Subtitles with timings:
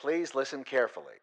[0.00, 1.20] Please listen carefully.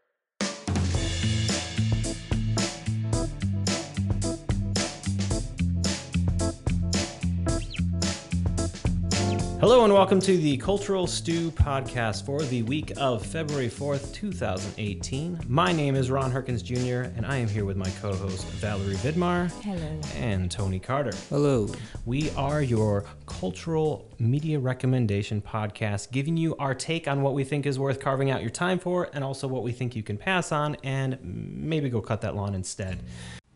[9.59, 15.39] Hello and welcome to the Cultural Stew podcast for the week of February 4th, 2018.
[15.47, 18.93] My name is Ron Herkins Jr., and I am here with my co host Valerie
[18.97, 19.51] Vidmar.
[19.63, 19.99] Hello.
[20.15, 21.11] And Tony Carter.
[21.29, 21.67] Hello.
[22.05, 27.65] We are your cultural media recommendation podcast, giving you our take on what we think
[27.65, 30.51] is worth carving out your time for, and also what we think you can pass
[30.51, 33.01] on and maybe go cut that lawn instead.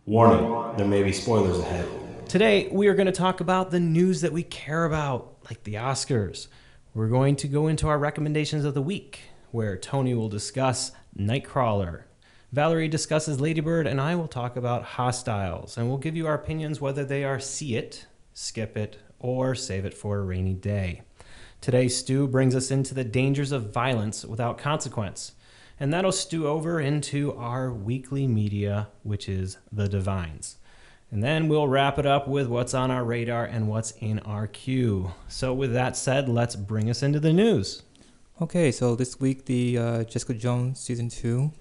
[0.07, 1.87] Warning, there may be spoilers ahead.
[2.27, 5.73] Today, we are going to talk about the news that we care about, like the
[5.73, 6.47] Oscars.
[6.93, 9.19] We're going to go into our recommendations of the week,
[9.51, 12.03] where Tony will discuss Nightcrawler.
[12.53, 16.35] Valerie discusses Lady Bird, and I will talk about Hostiles, and we'll give you our
[16.35, 21.01] opinions whether they are see it, skip it, or save it for a rainy day.
[21.59, 25.33] Today, Stew brings us into the dangers of violence without consequence,
[25.81, 30.59] and that'll stew over into our weekly media, which is The Divines.
[31.11, 34.47] And then we'll wrap it up with what's on our radar and what's in our
[34.47, 35.11] queue.
[35.27, 37.83] So, with that said, let's bring us into the news.
[38.41, 41.51] Okay, so this week the uh, Jessica Jones season two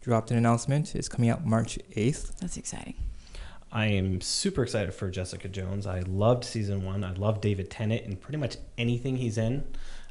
[0.00, 0.94] dropped an announcement.
[0.94, 2.38] It's coming out March eighth.
[2.40, 2.94] That's exciting.
[3.72, 5.88] I am super excited for Jessica Jones.
[5.88, 7.02] I loved season one.
[7.02, 9.64] I love David Tennant and pretty much anything he's in.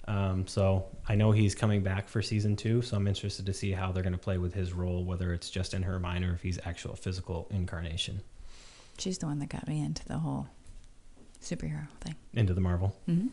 [0.09, 2.81] Um, so I know he's coming back for season two.
[2.81, 5.50] So I'm interested to see how they're going to play with his role, whether it's
[5.50, 8.22] just in her mind or if he's actual physical incarnation
[9.00, 10.47] She's the one that got me into the whole
[11.42, 12.15] superhero thing.
[12.33, 12.95] into the Marvel.
[13.05, 13.27] hmm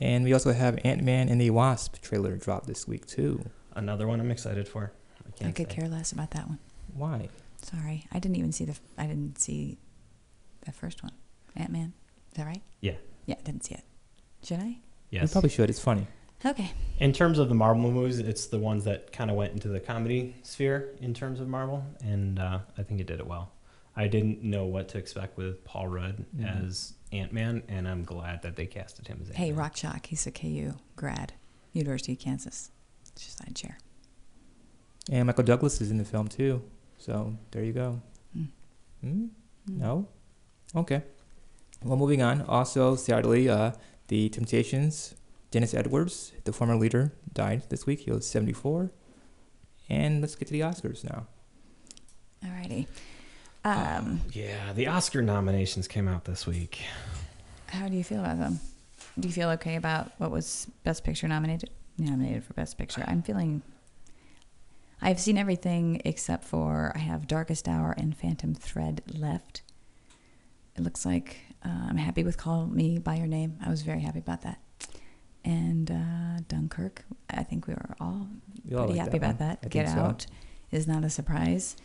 [0.00, 3.44] And we also have Ant Man and the Wasp trailer dropped this week too.
[3.74, 4.92] Another one I'm excited for.
[5.24, 5.74] I, I can't could say.
[5.76, 6.58] care less about that one.
[6.94, 7.28] Why?
[7.62, 8.76] Sorry, I didn't even see the.
[8.98, 9.78] I didn't see
[10.64, 11.12] the first one.
[11.56, 11.92] Ant Man.
[12.32, 12.62] Is that right?
[12.80, 12.94] Yeah.
[13.26, 13.84] Yeah, didn't see it.
[14.42, 14.78] Should I?
[15.10, 15.22] Yes.
[15.22, 15.70] You probably should.
[15.70, 16.06] It's funny.
[16.44, 16.72] Okay.
[16.98, 19.78] In terms of the Marvel movies, it's the ones that kind of went into the
[19.78, 23.52] comedy sphere in terms of Marvel, and uh, I think it did it well.
[23.94, 26.64] I didn't know what to expect with Paul Rudd Mhm.
[26.66, 29.46] as Ant Man, and I'm glad that they casted him as Ant Man.
[29.46, 30.06] Hey, Rock Chalk.
[30.06, 31.34] He's a KU grad,
[31.72, 32.70] University of Kansas.
[33.16, 33.78] Just side chair.
[35.10, 36.62] And Michael Douglas is in the film too.
[36.96, 38.00] So there you go.
[38.36, 38.48] Mm.
[39.02, 39.24] Hmm?
[39.24, 39.30] Mm.
[39.68, 40.08] No.
[40.74, 41.02] Okay.
[41.84, 42.42] Well, moving on.
[42.42, 43.72] Also, sadly, uh,
[44.08, 45.14] the Temptations,
[45.50, 48.00] Dennis Edwards, the former leader, died this week.
[48.00, 48.90] He was 74.
[49.88, 51.26] And let's get to the Oscars now.
[52.42, 52.86] Alrighty.
[53.64, 56.82] Um, Yeah, the Oscar nominations came out this week.
[57.68, 58.60] how do you feel about them?
[59.18, 61.70] Do you feel okay about what was Best Picture nominated?
[61.98, 63.04] Nominated for Best Picture.
[63.06, 63.62] I'm feeling.
[65.00, 69.62] I've seen everything except for I have Darkest Hour and Phantom Thread left.
[70.76, 73.58] It looks like uh, I'm happy with Call Me by Your Name.
[73.64, 74.58] I was very happy about that.
[75.44, 77.04] And uh, Dunkirk.
[77.28, 78.28] I think we were all
[78.74, 79.48] all pretty like happy that about one.
[79.48, 79.58] that.
[79.64, 80.04] I Get think so.
[80.04, 80.26] Out
[80.70, 81.76] is not a surprise.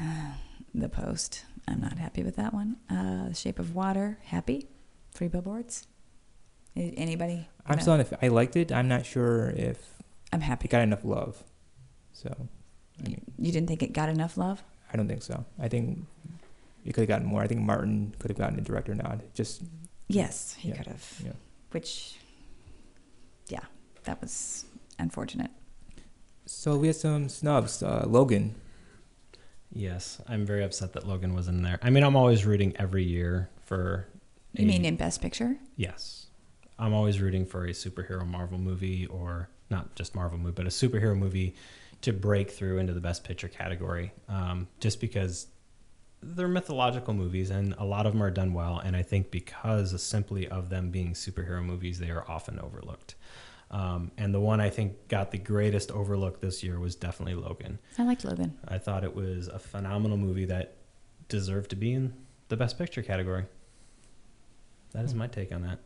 [0.00, 0.32] Uh,
[0.74, 1.44] the Post.
[1.68, 2.76] I'm not happy with that one.
[2.90, 4.18] Uh, Shape of Water.
[4.24, 4.68] Happy.
[5.12, 5.86] Three billboards.
[6.76, 7.48] Anybody?
[7.66, 7.82] I'm No.
[7.82, 10.02] still, if I liked it, I'm not sure if
[10.32, 10.66] I'm happy.
[10.66, 11.44] it got enough love.
[12.12, 12.48] So,
[12.98, 14.62] I mean, You didn't think it got enough love?
[14.92, 15.44] I don't think so.
[15.58, 16.04] I think
[16.84, 17.42] it could have gotten more.
[17.42, 19.22] I think Martin could have gotten a director nod.
[19.34, 19.62] Just
[20.08, 21.20] Yes, he Yeah, could have.
[21.24, 21.32] yeah.
[21.70, 22.16] Which,
[23.48, 23.64] yeah,
[24.04, 24.64] that was
[24.98, 25.50] unfortunate.
[26.46, 27.82] so we had some snubs.
[27.82, 28.54] Uh, Logan.
[29.74, 31.78] Yes, I'm very upset that Logan was in there.
[31.82, 34.06] I mean, I'm always rooting every year for.
[34.52, 35.56] You a- mean in Best Picture?
[35.76, 36.26] Yes.
[36.78, 40.70] I'm always rooting for a superhero Marvel movie or not just Marvel movie, but a
[40.70, 41.54] superhero movie
[42.02, 44.12] to break through into the best picture category.
[44.28, 45.46] Um, just because
[46.22, 48.78] they're mythological movies and a lot of them are done well.
[48.78, 53.14] And I think because simply of them being superhero movies, they are often overlooked.
[53.70, 57.78] Um, and the one I think got the greatest overlook this year was definitely Logan.
[57.98, 58.56] I liked Logan.
[58.68, 60.76] I thought it was a phenomenal movie that
[61.28, 62.14] deserved to be in
[62.48, 63.46] the Best Picture category.
[64.92, 65.80] That is my take on that.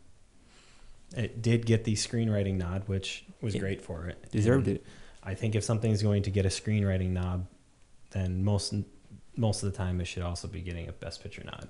[1.17, 4.31] It did get the screenwriting nod, which was It great for it.
[4.31, 4.85] Deserved And it.
[5.23, 7.47] I think if something's going to get a screenwriting nod,
[8.11, 8.73] then most
[9.35, 11.69] most of the time it should also be getting a Best Picture nod.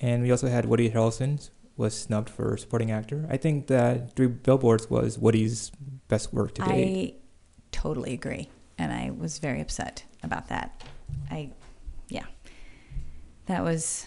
[0.00, 3.26] And we also had Woody Harrelson was snubbed for supporting actor.
[3.30, 5.72] I think that Three Billboards was Woody's
[6.08, 7.14] best work to date.
[7.14, 7.20] I
[7.70, 8.48] totally agree,
[8.78, 10.84] and I was very upset about that.
[11.30, 11.50] I,
[12.08, 12.26] yeah,
[13.46, 14.06] that was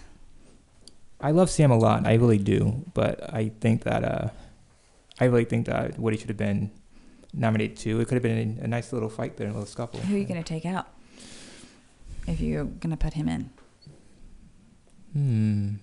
[1.19, 2.05] I love Sam a lot.
[2.05, 2.83] I really do.
[2.93, 4.29] But I think that uh,
[5.19, 6.71] I really think that Woody should have been
[7.33, 7.99] nominated too.
[7.99, 9.99] It could have been a, a nice little fight there, a little scuffle.
[10.01, 10.87] who are you going to take out
[12.27, 13.49] if you're going to put him in
[15.13, 15.75] Hmm.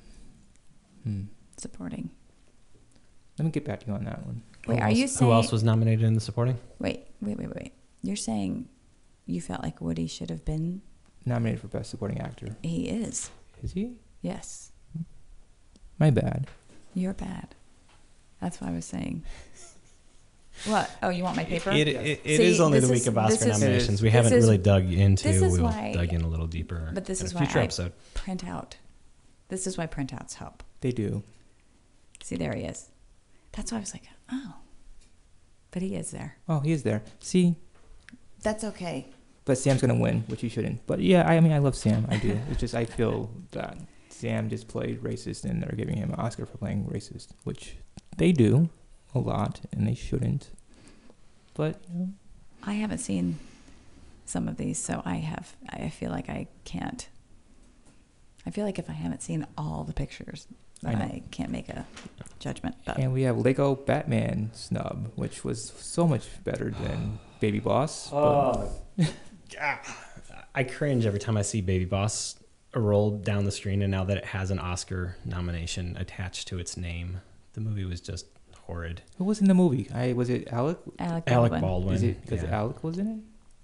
[1.04, 1.22] Hmm.
[1.62, 2.10] Supporting.
[3.38, 4.42] Let me get back to you on that one.
[4.66, 5.30] Wait, Who are you else- saying?
[5.30, 6.58] Who else was nominated in the supporting?
[6.78, 7.72] Wait, wait, wait, wait.
[8.02, 8.68] You're saying
[9.26, 10.82] you felt like Woody should have been?
[11.24, 12.56] Nominated for best supporting actor.
[12.62, 13.30] He is.
[13.62, 13.94] Is he?
[14.20, 14.72] Yes,
[15.98, 16.46] My bad.
[16.94, 17.54] you're bad.
[18.40, 19.24] That's what I was saying.
[20.66, 20.90] What?
[21.02, 21.70] Oh, you want my paper?
[21.70, 24.02] It, it, it See, is only the week is- of this Oscar is- nominations.
[24.02, 25.24] We haven't is- really dug into.
[25.28, 26.90] this is we'll why- dug in a little deeper.
[26.92, 27.92] But this in is a why future I- episode.
[28.14, 28.76] Print out.
[29.48, 30.62] This is why printouts help.
[30.80, 31.22] They do.
[32.22, 32.88] See, there he is.
[33.52, 34.54] That's why I was like, oh.
[35.70, 36.36] But he is there.
[36.48, 37.02] Oh, he is there.
[37.20, 37.56] See,
[38.42, 39.06] That's okay.
[39.44, 40.86] but Sam's gonna win, which he shouldn't.
[40.86, 42.06] But yeah, I, I mean, I love Sam.
[42.10, 42.38] I do.
[42.50, 43.76] it's just I feel that
[44.10, 47.76] Sam just played racist, and they're giving him an Oscar for playing racist, which
[48.16, 48.68] they do
[49.14, 50.50] a lot, and they shouldn't.
[51.54, 52.08] But you know,
[52.62, 53.38] I haven't seen
[54.26, 55.56] some of these, so I have.
[55.68, 57.08] I feel like I can't.
[58.46, 60.46] I feel like if I haven't seen all the pictures,
[60.84, 60.92] I.
[60.92, 61.86] I, can't make a
[62.38, 62.76] judgment.
[62.84, 68.10] But and we have Lego Batman snub, which was so much better than Baby Boss.
[68.12, 69.12] Oh, but-
[69.60, 69.78] Oh,
[70.54, 72.36] I cringe every time I see Baby Boss
[72.74, 76.76] roll down the screen, and now that it has an Oscar nomination attached to its
[76.76, 77.20] name,
[77.52, 78.26] the movie was just
[78.62, 79.02] horrid.
[79.18, 79.88] who was in the movie?
[79.94, 80.78] I was it Alec?
[80.98, 81.60] Alec Alec Baldwin.
[81.60, 81.94] Baldwin.
[81.96, 82.56] Is it because yeah.
[82.56, 83.18] Alec was in it?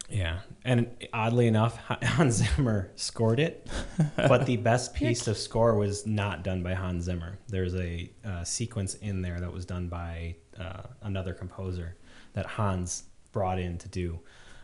[0.09, 3.69] Yeah, and oddly enough, Hans Zimmer scored it,
[4.17, 7.39] but the best piece of score was not done by Hans Zimmer.
[7.49, 11.97] There's a uh, sequence in there that was done by uh, another composer
[12.33, 14.19] that Hans brought in to do,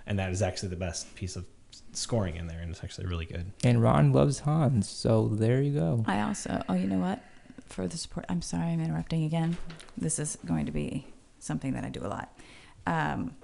[0.06, 1.44] and that is actually the best piece of
[1.92, 3.52] scoring in there, and it's actually really good.
[3.62, 6.04] And Ron loves Hans, so there you go.
[6.06, 6.62] I also.
[6.70, 7.22] Oh, you know what?
[7.66, 8.24] For the support.
[8.30, 9.58] I'm sorry, I'm interrupting again.
[9.96, 11.06] This is going to be
[11.38, 12.38] something that I do a lot.
[12.86, 13.36] Um,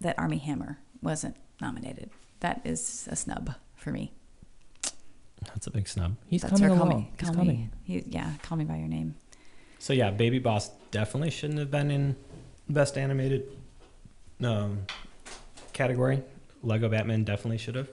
[0.00, 2.10] that Armie Hammer wasn't nominated.
[2.40, 4.12] That is a snub for me.
[5.46, 6.16] That's a big snub.
[6.26, 7.00] He's That's coming her, call along.
[7.00, 7.56] Me, He's call coming.
[7.56, 7.70] Me.
[7.84, 9.14] He, yeah, call me by your name.
[9.78, 12.16] So yeah, Baby Boss definitely shouldn't have been in
[12.68, 13.48] best animated
[14.42, 14.86] um,
[15.72, 16.22] category.
[16.62, 17.88] Lego Batman definitely should have.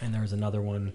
[0.00, 0.92] And there was another one.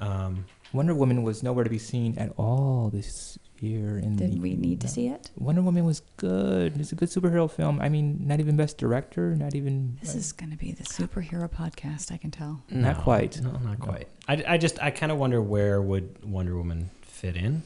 [0.00, 0.44] Um,
[0.76, 3.98] Wonder Woman was nowhere to be seen at all this year.
[3.98, 5.30] In Did the, we need to see it?
[5.36, 6.78] Wonder Woman was good.
[6.78, 7.80] It's a good superhero film.
[7.80, 9.96] I mean, not even best director, not even.
[10.00, 12.12] This is going to be the superhero podcast.
[12.12, 12.62] I can tell.
[12.70, 13.40] Not quite.
[13.40, 13.84] No, not No.
[13.84, 14.08] quite.
[14.28, 17.62] I, I just I kind of wonder where would Wonder Woman fit in.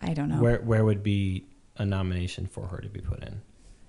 [0.00, 0.40] I don't know.
[0.40, 1.44] Where where would be
[1.76, 3.42] a nomination for her to be put in?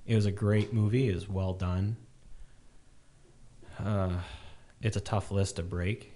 [0.05, 1.07] It was a great movie.
[1.09, 1.95] It was well done.
[3.79, 4.17] Uh,
[4.81, 6.11] it's a tough list to break.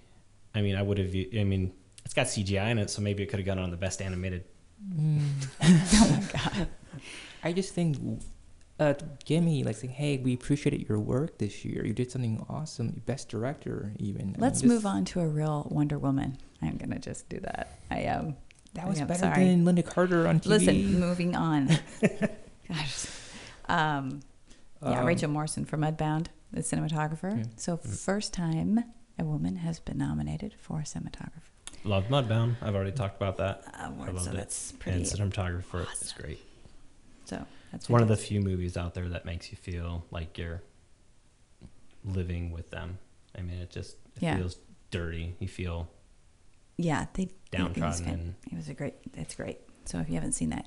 [0.54, 1.14] I mean, I would have.
[1.14, 1.72] I mean,
[2.06, 4.44] it's got CGI in it, so maybe it could have gone on the best animated.
[4.94, 5.18] Mm.
[5.62, 6.68] oh my god.
[7.42, 7.96] I just think,
[8.78, 8.94] uh,
[9.24, 11.84] Gimme like saying, "Hey, we appreciated your work this year.
[11.84, 13.02] You did something awesome.
[13.06, 16.38] Best director, even." I mean, Let's just- move on to a real Wonder Woman.
[16.62, 17.76] I'm going to just do that.
[17.90, 18.20] I am.
[18.26, 18.36] Um,
[18.74, 19.44] That was I'm better sorry.
[19.48, 20.46] than Lynda Carter on TV.
[20.46, 21.68] Listen, moving on.
[22.68, 23.06] Gosh.
[23.68, 24.20] Um,
[24.80, 27.36] yeah, Um, Rachel Morrison from Mudbound, the cinematographer.
[27.38, 27.44] Yeah.
[27.56, 28.84] So first time
[29.18, 31.50] a woman has been nominated for cinematographer
[31.86, 32.56] Loved Mudbound.
[32.62, 33.62] I've already talked about that.
[33.80, 34.14] Uh, award.
[34.14, 34.36] loved So it.
[34.36, 34.98] that's pretty.
[34.98, 36.40] and cinematographer for it is great.
[37.24, 40.62] So that's one of the few movies out there that makes you feel like you're
[42.04, 42.98] living with them.
[43.38, 44.36] I mean, it just it Yeah.
[44.36, 44.56] feels
[44.90, 45.34] dirty.
[45.38, 45.88] You feel
[46.78, 47.30] Yeah, they.
[47.52, 48.94] It was, and it was a great.
[49.14, 49.60] It's great.
[49.86, 50.66] So if you haven't seen that,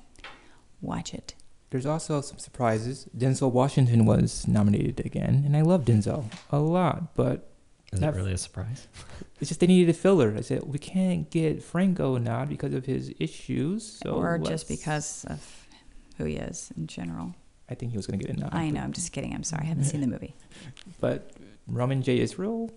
[0.80, 1.34] watch it.
[1.70, 3.08] There's also some surprises.
[3.16, 7.49] Denzel Washington was nominated again, and I love Denzel a lot, but
[7.92, 8.86] is That- really a surprise?
[9.40, 10.34] it's just they needed a filler.
[10.36, 14.48] I said we can't get Franco a nod because of his issues, so or let's-
[14.50, 15.66] just because of
[16.16, 17.34] who he is in general.
[17.68, 18.50] I think he was going to get a nod.
[18.52, 18.80] I but- know.
[18.82, 19.34] I'm just kidding.
[19.34, 19.62] I'm sorry.
[19.64, 20.34] I haven't seen the movie.
[21.00, 21.30] But
[21.66, 22.18] Roman J.
[22.20, 22.70] Israel,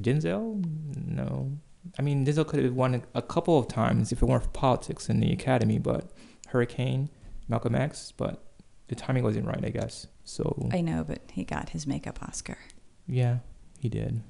[0.00, 0.64] Denzel,
[1.06, 1.52] no.
[1.98, 5.08] I mean, Denzel could have won a couple of times if it weren't for politics
[5.08, 6.10] in the Academy, but
[6.48, 7.08] Hurricane,
[7.48, 8.42] Malcolm X, but
[8.88, 10.06] the timing wasn't right, I guess.
[10.24, 12.58] So I know, but he got his makeup Oscar,
[13.06, 13.38] yeah,
[13.78, 14.22] he did.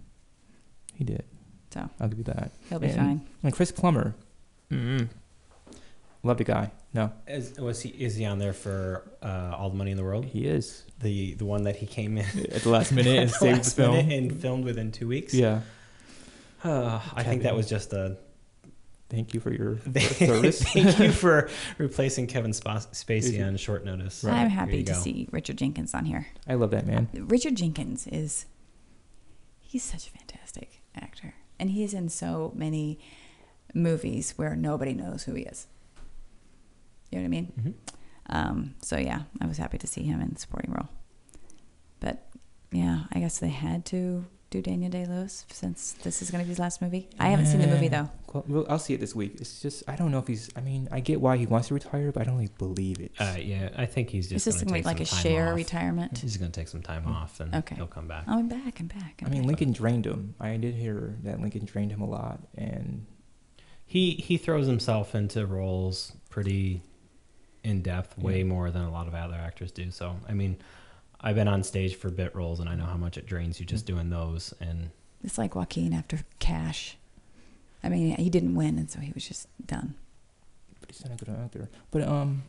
[0.97, 1.25] He did.
[1.73, 2.51] so I'll give you that.
[2.69, 3.21] he'll be And- fine.
[3.43, 4.15] And Chris Plummer,
[4.71, 5.07] Mm-hmm.
[6.23, 6.71] love the guy.
[6.95, 10.03] No, Is, was he is he on there for uh, all the money in the
[10.03, 10.25] world?
[10.25, 13.65] he is The the one that he came in at the last minute and saved
[13.65, 13.97] the film.
[14.11, 15.35] and filmed within two weeks.
[15.35, 15.61] Yeah,
[16.65, 18.17] Uh, I think that was just a
[19.09, 20.63] Thank you for your, your Thank service.
[20.73, 21.49] thank you for
[21.79, 24.25] replacing Kevin Spa- Spacey on short notice.
[24.25, 24.35] Right.
[24.35, 24.99] I'm happy to go.
[24.99, 26.27] see Richard Jenkins on here.
[26.49, 27.09] I love that man.
[27.15, 28.47] Richard Jenkins is
[29.61, 31.35] he's such a fantastic actor.
[31.59, 32.99] And he's in so many
[33.75, 35.67] movies where nobody knows who he is.
[37.11, 37.53] You know what I mean?
[37.59, 37.75] Mhm.
[38.29, 40.89] Um, so yeah, I was happy to see him in the supporting role.
[42.01, 42.29] But
[42.73, 46.45] yeah, I guess they had to do Daniel Day Lewis since this is going to
[46.47, 47.09] be his last movie.
[47.19, 48.09] I haven't seen the movie though.
[48.33, 49.37] Well, well, I'll see it this week.
[49.41, 50.51] It's just I don't know if he's.
[50.55, 53.13] I mean, I get why he wants to retire, but I don't really believe it.
[53.19, 54.47] Uh, yeah, I think he's just.
[54.47, 55.57] Is just this going to take be like a some time share off.
[55.57, 56.19] retirement?
[56.19, 57.75] He's going to take some time off and Okay.
[57.75, 58.25] he'll come back.
[58.29, 58.79] Oh, I'm back.
[58.79, 59.21] I'm back.
[59.23, 59.47] I'm I mean, back.
[59.49, 60.35] Lincoln drained him.
[60.39, 63.07] I did hear that Lincoln drained him a lot, and
[63.85, 66.83] He he throws himself into roles pretty
[67.65, 68.45] in depth, way Yeah.
[68.45, 69.91] more than a lot of other actors do.
[69.91, 70.57] So I mean,
[71.21, 73.67] I've been on stage for bit roles, and I know how much it drains you
[73.67, 74.53] just doing those.
[74.61, 74.91] And
[75.25, 76.97] It's like Joaquin after Cash.
[77.83, 79.95] I mean, he didn't win, and so he was just done.
[80.81, 81.69] but he's not a good actor.
[81.91, 82.43] But um,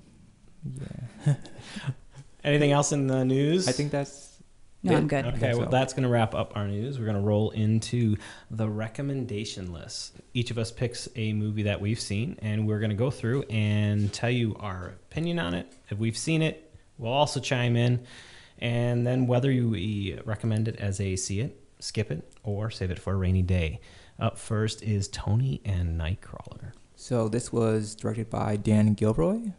[1.26, 1.34] yeah,
[2.44, 3.68] anything else in the news?
[3.68, 4.38] I think that's
[4.84, 4.98] No, Yeah.
[4.98, 5.26] I'm good.
[5.26, 5.72] Okay, think well, so.
[5.72, 6.98] that's going to wrap up our news.
[7.00, 8.16] We're going to roll into
[8.52, 10.14] the recommendation list.
[10.34, 13.44] Each of us picks a movie that we've seen, and we're going to go through
[13.44, 15.72] and tell you our opinion on it.
[15.90, 18.06] If we've seen it, we'll also chime in,
[18.60, 23.00] and then whether you recommend it as a see it, skip it, or save it
[23.00, 23.80] for a rainy day.
[24.20, 26.72] Up first is Tony and Nightcrawler.
[26.96, 29.52] So this was directed by Dan Gilroy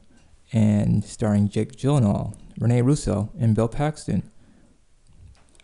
[0.52, 4.31] and starring Jake Gyllenhaal, Rene Russo, and Bill Paxton.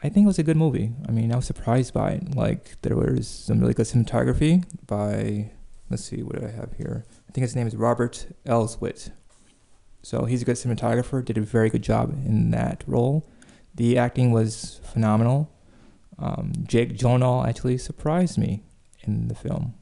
[0.03, 0.93] I think it was a good movie.
[1.09, 2.37] I mean, I was surprised by it.
[2.37, 5.51] Like there was some really good cinematography by
[5.91, 7.07] let's see, what do I have here?
[7.29, 9.11] I think his name is Robert Elswit.
[10.05, 13.27] So he's a good cinematographer, did a very good job in that role.
[13.75, 15.51] The acting was phenomenal.
[16.19, 18.63] Um, Jake Gyllenhaal actually surprised me
[19.03, 19.75] in the film.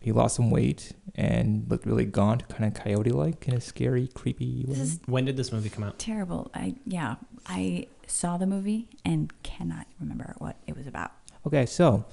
[0.00, 4.64] He lost some weight and looked really gaunt, kind of coyote-like, in a scary, creepy
[4.66, 4.74] way.
[4.74, 5.98] This is When did this movie come out?
[5.98, 6.50] terrible.
[6.54, 11.12] I yeah, I saw the movie and cannot remember what it was about.
[11.46, 12.04] Okay, so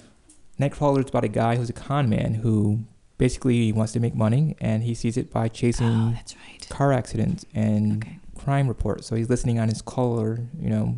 [0.59, 2.83] Nightcrawler is about a guy who's a con man who
[3.17, 6.67] basically he wants to make money, and he sees it by Oh, chasing that's right.
[6.69, 8.19] car accidents and Okay.
[8.35, 9.07] crime reports.
[9.07, 10.95] So he's listening on his caller, you know,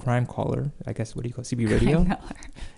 [0.00, 1.46] crime caller, I guess what do you call it?
[1.48, 2.04] CB radio,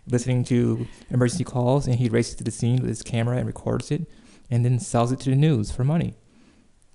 [0.07, 3.90] listening to emergency calls, and he races to the scene with his camera and records
[3.90, 4.07] it,
[4.50, 6.14] and then sells it to the news for money.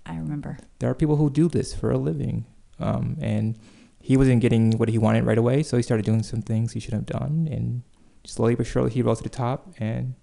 [0.05, 0.57] I remember.
[0.79, 2.45] there are people who do this for a living.
[2.79, 3.57] Um, and
[3.99, 6.79] he wasn't getting what he wanted right away, so he started doing some things he
[6.79, 7.47] shouldn't have done.
[7.51, 7.83] And
[8.25, 10.15] slowly but surely, he rose to the top and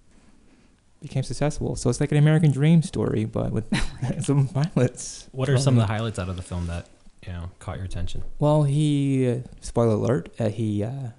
[1.00, 1.76] became successful.
[1.76, 3.67] So it's like an American Dream story, but with
[4.25, 5.28] some violence.
[5.33, 6.87] What are some of the highlights out of the film that
[7.26, 8.23] you know caught your attention?
[8.38, 11.11] Well, he, uh, spoiler alert, uh, he uh,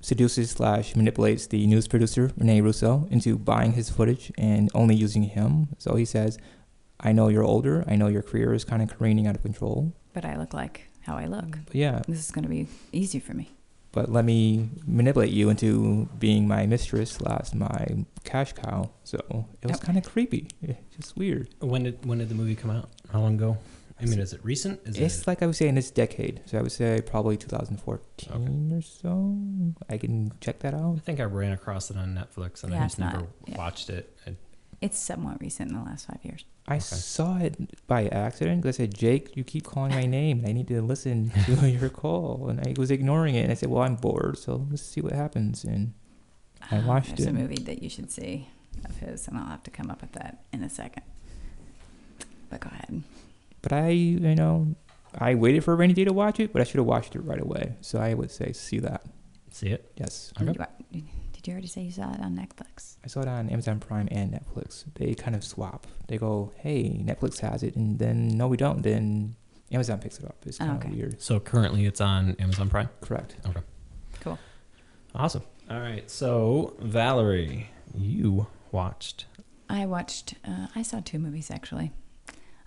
[0.00, 5.24] seduces slash manipulates the news producer, Rene Russo, into buying his footage and only using
[5.24, 5.68] him.
[5.78, 6.38] So he says,
[6.98, 7.84] I know you're older.
[7.86, 9.92] I know your career is kind of careening out of control.
[10.12, 11.58] But I look like how I look.
[11.66, 13.50] But yeah, This is going to be easy for me.
[13.92, 18.90] But let me manipulate you into being my mistress slash my cash cow.
[19.04, 19.18] So
[19.62, 19.80] it was Yep.
[19.80, 20.48] kind of creepy.
[20.60, 21.48] Yeah, just weird.
[21.60, 22.88] When did when did the movie come out?
[23.12, 23.58] How long ago?
[24.02, 24.80] I mean, is it recent?
[24.86, 26.40] Is it's it like I would say in this decade.
[26.46, 29.36] So I would say probably 2014 or so.
[29.90, 30.96] I can check that out.
[30.96, 33.26] I think I ran across it on Netflix and I Yeah, just it's not- never
[33.46, 33.58] yeah.
[33.58, 34.16] watched it.
[34.26, 34.36] I,
[34.80, 36.44] It's somewhat recent in the last five years.
[36.66, 36.80] I Okay.
[36.80, 40.52] saw it by accident because I said, Jake, you keep calling my name and I
[40.52, 42.48] need to listen to your call.
[42.48, 43.42] And I was ignoring it.
[43.42, 44.38] And I said, well, I'm bored.
[44.38, 45.64] So let's see what happens.
[45.64, 45.92] And
[46.70, 47.30] I Ah, watched There's it.
[47.30, 48.48] a movie that you should see
[48.88, 51.02] of his, and I'll have to come up with that in a second.
[52.48, 53.02] But go ahead.
[53.62, 54.74] But I, you know,
[55.18, 57.20] I waited for a rainy day to watch it, but I should have watched it
[57.20, 57.74] right away.
[57.82, 59.02] So I would say see that.
[59.50, 59.90] see it.
[59.96, 60.32] Yes.
[60.40, 60.54] Okay.
[61.40, 62.96] Did you- already say you saw it on Netflix?
[63.02, 64.84] I saw it on Amazon Prime and Netflix.
[64.96, 65.86] They kind of swap.
[66.08, 68.82] They go, hey, Netflix has it, and then no, we don't.
[68.82, 69.36] Then
[69.72, 70.36] Amazon picks it up.
[70.44, 71.22] It's Oh, kind of weird.
[71.22, 72.90] So currently it's on Amazon Prime.
[73.00, 73.36] Correct.
[73.46, 73.60] Okay.
[74.20, 74.38] Cool.
[75.14, 75.42] Awesome.
[75.70, 76.10] All right.
[76.10, 79.24] So Valerie, you watched.
[79.70, 80.34] I watched.
[80.46, 81.90] Uh, I saw two movies actually.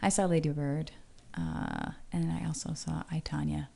[0.01, 0.92] I saw Lady Bird,
[1.38, 3.68] uh, and I also saw I Tonya.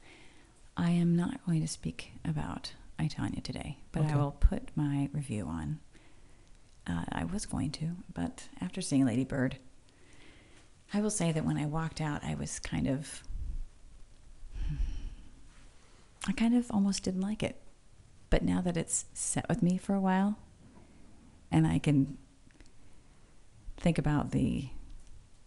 [0.76, 4.14] I am not going to speak about I Tonya today, but Okay.
[4.14, 5.80] I will put my review on.
[6.88, 9.58] Uh, I was going to, but after seeing Lady Bird,
[10.94, 13.24] I will say that when I walked out, I was kind of.
[16.28, 17.62] I kind of almost didn't like it.
[18.30, 20.38] But now that it's set with me for a while,
[21.52, 22.18] and I can
[23.78, 24.70] think about the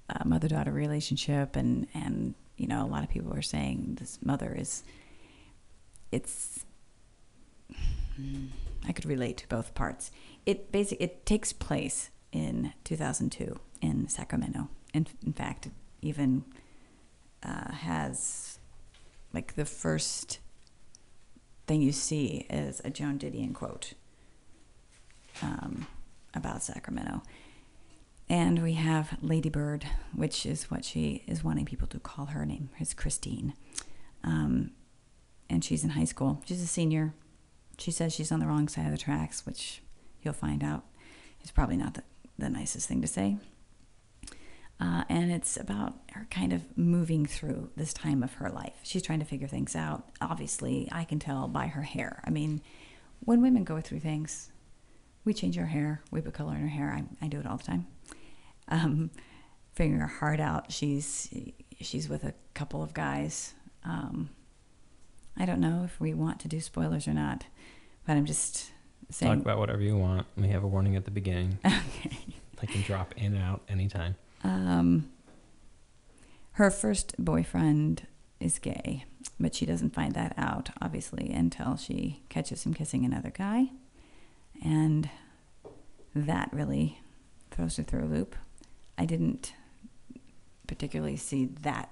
[0.08, 4.18] uh, mother daughter relationship and and you know a lot of people are saying this
[4.22, 4.82] mother is
[6.10, 6.64] it's
[8.86, 10.10] I could relate to both parts.
[10.46, 14.68] It basically it takes place in 2002 in Sacramento.
[14.92, 15.72] In, in fact, it
[16.02, 16.44] even
[17.42, 18.58] uh, has
[19.32, 20.40] like the first
[21.66, 23.94] thing you see is a Joan Didion quote
[25.42, 25.86] um,
[26.34, 27.22] about Sacramento.
[28.28, 32.46] And we have Lady Bird, which is what she is wanting people to call her
[32.46, 33.54] name, is Christine.
[34.22, 34.70] Um,
[35.48, 36.40] and she's in high school.
[36.46, 37.12] She's a senior.
[37.80, 39.82] She says she's on the wrong side of the tracks, which
[40.22, 40.84] you'll find out
[41.42, 42.02] is probably not the,
[42.38, 43.38] the nicest thing to say.
[44.78, 48.76] Uh, and it's about her kind of moving through this time of her life.
[48.82, 50.08] She's trying to figure things out.
[50.20, 52.22] Obviously, I can tell by her hair.
[52.24, 52.62] I mean,
[53.20, 54.50] when women go through things,
[55.24, 56.96] we change our hair, we put color in our hair.
[56.96, 57.86] I, I do it all the time.
[58.68, 59.10] Um,
[59.74, 60.72] figuring her heart out.
[60.72, 61.28] She's
[61.80, 63.54] she's with a couple of guys.
[63.84, 64.30] Um,
[65.40, 67.46] I don't know if we want to do spoilers or not,
[68.06, 68.72] but I'm just
[69.10, 69.36] saying.
[69.36, 70.26] Talk about whatever you want.
[70.36, 71.58] We have a warning at the beginning.
[71.66, 72.18] Okay.
[72.62, 74.16] I can drop in and out anytime.
[74.44, 75.10] Um,
[76.52, 78.06] her first boyfriend
[78.38, 79.06] is gay,
[79.38, 83.70] but she doesn't find that out, obviously, until she catches him kissing another guy.
[84.62, 85.08] And
[86.14, 87.00] that really
[87.50, 88.36] throws her through a loop.
[88.98, 89.54] I didn't
[90.66, 91.90] particularly see that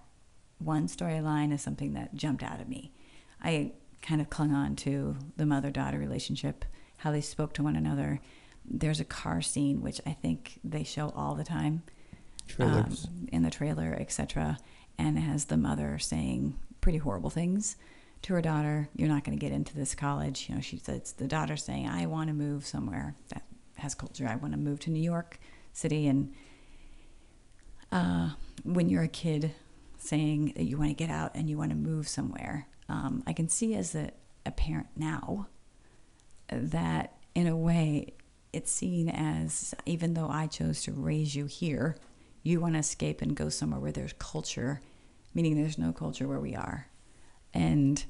[0.58, 2.92] one storyline as something that jumped out at me.
[3.42, 6.64] I kind of clung on to the mother daughter relationship,
[6.98, 8.20] how they spoke to one another.
[8.64, 11.82] There's a car scene, which I think they show all the time
[12.58, 12.96] um,
[13.32, 14.58] in the trailer, etc.,
[14.98, 17.76] and it has the mother saying pretty horrible things
[18.22, 18.88] to her daughter.
[18.96, 20.48] You're not going to get into this college.
[20.48, 23.42] You know, she says the daughter saying, "I want to move somewhere that
[23.76, 24.26] has culture.
[24.28, 25.38] I want to move to New York
[25.72, 26.32] City." And
[27.92, 28.30] uh,
[28.64, 29.54] when you're a kid
[29.98, 33.32] saying that you want to get out and you want to move somewhere, um, I
[33.32, 34.10] can see as a,
[34.46, 35.48] a parent now
[36.50, 38.14] that in a way
[38.52, 41.96] it's seen as even though I chose to raise you here,
[42.42, 44.80] you want to escape and go somewhere where there's culture,
[45.34, 46.88] meaning there's no culture where we are.
[47.52, 48.02] And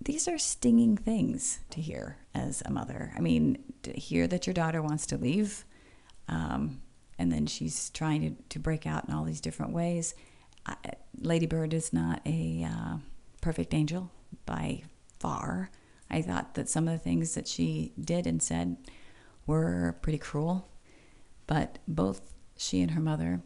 [0.00, 3.12] these are stinging things to hear as a mother.
[3.16, 5.64] I mean, to hear that your daughter wants to leave,
[6.28, 6.80] um,
[7.18, 10.14] and then she's trying to, to break out in all these different ways.
[10.64, 10.76] I,
[11.20, 12.96] Lady Bird is not a uh,
[13.42, 14.10] perfect angel
[14.46, 14.82] by
[15.18, 15.70] far.
[16.10, 18.76] I thought that some of the things that she did and said
[19.46, 20.68] were pretty cruel,
[21.46, 22.22] but both
[22.56, 23.42] she and her mother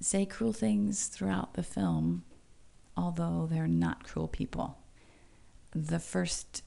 [0.00, 2.22] say cruel things throughout the film,
[2.96, 4.78] although they're not cruel people.
[5.72, 6.62] The first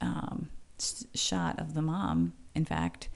[0.00, 3.08] um, s- shot of the mom, in fact,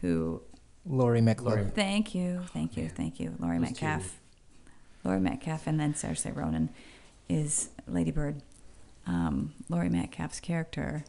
[0.00, 0.42] who
[0.84, 1.72] Laurie McLaurin.
[1.72, 4.20] Thank you, thank you, thank you, Laurie Those Metcalf.
[5.04, 6.70] Laurie Metcalf, and then Saoirse Ronan
[7.32, 8.42] is Lady Bird.
[9.06, 11.04] Um, Laurie Metcalf's character,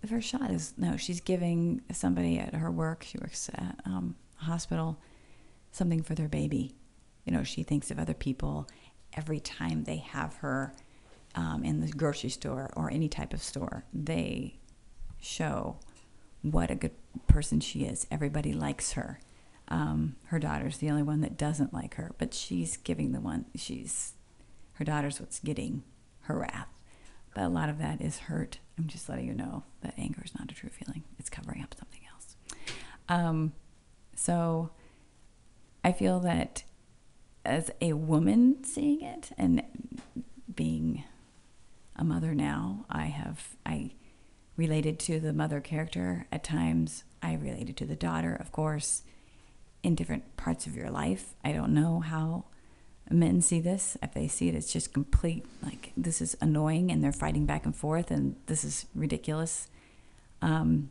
[0.00, 3.02] the first shot is no, she's giving somebody at her work.
[3.02, 4.98] She works at um, a hospital
[5.72, 6.74] something for their baby.
[7.24, 8.68] You know, she thinks of other people
[9.14, 10.72] every time they have her
[11.34, 13.84] um, in the grocery store or any type of store.
[13.92, 14.58] They
[15.20, 15.78] show
[16.42, 16.94] what a good
[17.26, 18.06] person she is.
[18.10, 19.20] Everybody likes her.
[19.68, 23.46] Um, her daughter's the only one that doesn't like her, but she's giving the one.
[23.54, 24.14] She's
[24.78, 25.82] her daughter's what's getting
[26.22, 26.68] her wrath.
[27.34, 28.58] But a lot of that is hurt.
[28.78, 31.04] I'm just letting you know that anger is not a true feeling.
[31.18, 32.36] It's covering up something else.
[33.08, 33.52] Um,
[34.14, 34.70] so
[35.84, 36.64] I feel that
[37.44, 39.62] as a woman seeing it and
[40.54, 41.04] being
[41.96, 43.92] a mother now, I have I
[44.56, 47.04] related to the mother character at times.
[47.22, 49.02] I related to the daughter, of course,
[49.82, 51.34] in different parts of your life.
[51.44, 52.44] I don't know how
[53.10, 53.96] men see this.
[54.02, 57.64] If they see it, it's just complete like this is annoying and they're fighting back
[57.64, 59.68] and forth and this is ridiculous.
[60.42, 60.90] Um,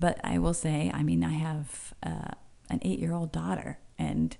[0.00, 2.32] but I will say, I mean, I have uh,
[2.70, 4.36] an eight year old daughter and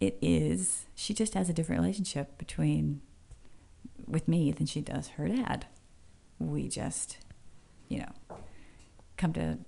[0.00, 3.02] it is, she just has a different relationship between
[4.06, 5.66] with me than she does her dad.
[6.38, 7.18] We just,
[7.88, 8.36] you know,
[9.16, 9.58] come to,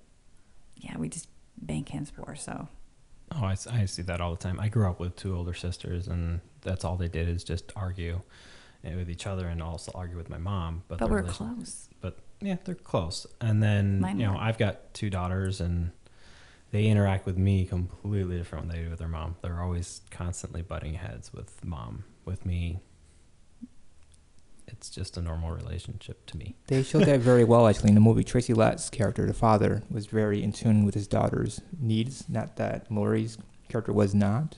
[0.75, 2.35] yeah, we just bank hands for.
[2.35, 2.67] So
[3.31, 4.59] Oh, I, I see that all the time.
[4.59, 8.21] I grew up with two older sisters, and that's all they did is just argue
[8.83, 10.83] eh, with each other and also argue with my mom.
[10.89, 11.89] But, but we're relation- close.
[12.01, 13.25] But yeah, they're close.
[13.39, 14.37] And then Mine you know.
[14.37, 15.91] I've got two daughters, and
[16.71, 19.35] they interact with me completely different than they do with their mom.
[19.41, 22.03] They're always constantly butting heads with mom.
[22.25, 22.79] With me,
[24.67, 26.55] it's just a normal relationship to me.
[26.67, 28.23] They showed that very well, actually, in the movie.
[28.23, 32.27] Tracy Letts' character, the father, was very in tune with his daughter's needs.
[32.27, 33.37] Not that Laurie's
[33.69, 34.57] character was not,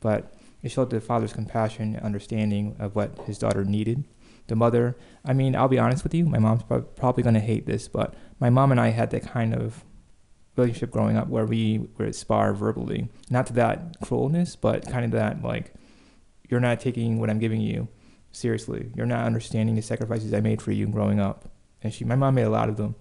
[0.00, 4.04] but it showed the father's compassion and understanding of what his daughter needed.
[4.48, 7.66] The mother, I mean, I'll be honest with you, my mom's probably going to hate
[7.66, 9.84] this, but my mom and I had that kind of
[10.56, 15.10] relationship growing up where we were spar verbally, not to that cruelness, but kind of
[15.12, 15.72] that like,
[16.48, 17.88] you're not taking what I'm giving you
[18.32, 18.90] seriously.
[18.94, 21.50] You're not understanding the sacrifices I made for you growing up.
[21.82, 22.94] And she, my mom made a lot of them.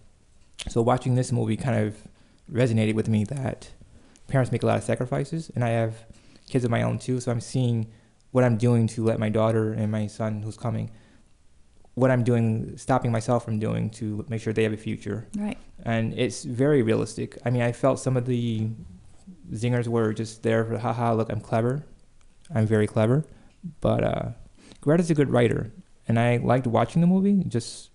[0.69, 2.07] So watching this movie kind of
[2.51, 3.71] resonated with me that
[4.27, 6.05] parents make a lot of sacrifices, and I have
[6.51, 7.19] kids of my own too.
[7.19, 7.87] So I'm seeing
[8.31, 10.91] what I'm doing to let my daughter and my son who's coming,
[11.95, 15.27] what I'm doing, stopping myself from doing to make sure they have a future.
[15.35, 15.57] Right.
[15.83, 17.37] And it's very realistic.
[17.45, 18.69] I mean, I felt some of the
[19.53, 21.83] zingers were just there for haha, look, I'm clever.
[22.53, 23.25] I'm very clever.
[23.79, 24.29] But uh,
[24.81, 25.71] Greta's a good writer,
[26.07, 27.43] and I liked watching the movie.
[27.47, 27.90] Just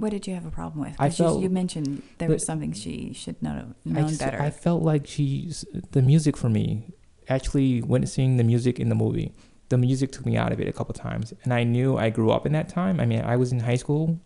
[0.00, 0.96] What did you have a problem with?
[0.98, 4.40] I you, felt you mentioned there was something she should know I, known just- better.
[4.40, 6.94] I felt like she's the music for me.
[7.28, 9.32] Actually, witnessing the music in the movie,
[9.68, 12.30] the music took me out of it a couple times, and I knew I grew
[12.30, 12.98] up in that time.
[12.98, 14.18] I mean, I was in high school,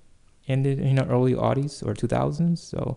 [0.46, 2.96] in the you know early '80s or 2000s, so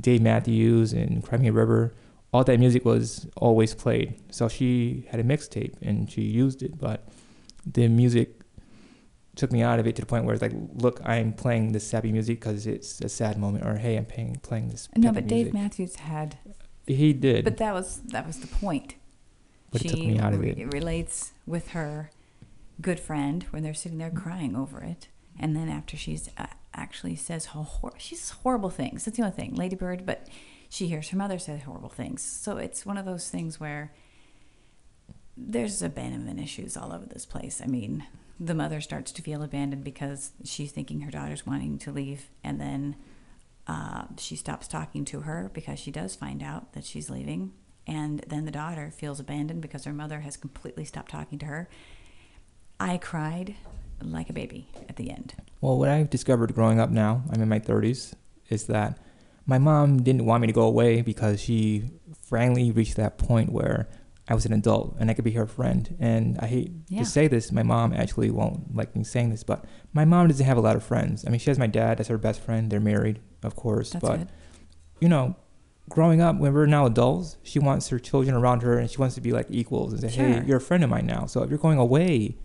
[0.00, 1.92] Dave Matthews and Cry Me a River,
[2.32, 4.14] all that music was always played.
[4.30, 7.06] So she had a mixtape and she used it, but
[7.66, 8.40] the music
[9.36, 11.86] took me out of it to the point where it's like, look, I'm playing this
[11.86, 14.88] sappy music because it's a sad moment, or hey, I'm playing playing this.
[14.96, 15.54] no, but Dave music.
[15.54, 16.38] Matthews had.
[16.86, 17.44] He did.
[17.44, 18.96] But that was that was the point.
[19.70, 20.72] But she it took me out of re- it.
[20.72, 22.10] relates with her
[22.80, 27.16] good friend when they're sitting there crying over it, and then after she's uh, actually
[27.16, 29.04] says hor- she says horrible things.
[29.04, 30.06] That's the only thing, Lady Bird.
[30.06, 30.28] But
[30.68, 32.22] she hears her mother say horrible things.
[32.22, 33.92] So it's one of those things where
[35.36, 37.60] there's abandonment issues all over this place.
[37.62, 38.04] I mean,
[38.38, 42.60] the mother starts to feel abandoned because she's thinking her daughter's wanting to leave, and
[42.60, 42.96] then
[43.66, 47.52] uh, she stops talking to her because she does find out that she's leaving.
[47.86, 51.68] And then the daughter feels abandoned because her mother has completely stopped talking to her.
[52.80, 53.54] I cried
[54.00, 55.34] like a baby at the end.
[55.60, 58.14] Well, what I've discovered growing up now, I'm in my 30s,
[58.48, 58.98] is that
[59.46, 61.90] my mom didn't want me to go away because she
[62.22, 63.88] finally reached that point where
[64.28, 65.94] I was an adult and I could be her friend.
[66.00, 67.00] And I hate Yeah.
[67.00, 70.46] to say this, my mom actually won't like me saying this, but my mom doesn't
[70.46, 71.24] have a lot of friends.
[71.26, 72.70] I mean, she has my dad as her best friend.
[72.70, 74.28] They're married, of course, That's but good.
[75.00, 75.36] you know,
[75.90, 79.14] growing up when we're now adults, she wants her children around her and she wants
[79.16, 80.26] to be like equals and say, Sure.
[80.26, 81.26] "Hey, you're a friend of mine now.
[81.26, 82.38] So if you're going away,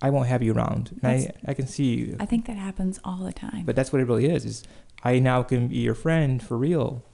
[0.00, 2.16] I won't have you around." And I, I can see, you.
[2.18, 3.64] I think that happens all the time.
[3.66, 4.46] but that's what it really is.
[4.46, 4.62] Is
[5.02, 7.04] I now can be your friend for real,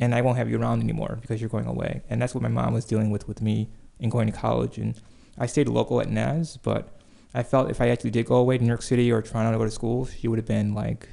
[0.00, 2.02] and I won't have you around anymore because you're going away.
[2.10, 4.78] And that's what my mom was dealing with with me in going to college.
[4.78, 4.94] And
[5.38, 6.88] I stayed local at NAS, but
[7.34, 9.58] I felt if I actually did go away to New York City or Toronto to
[9.58, 11.08] go to school, she would have been like,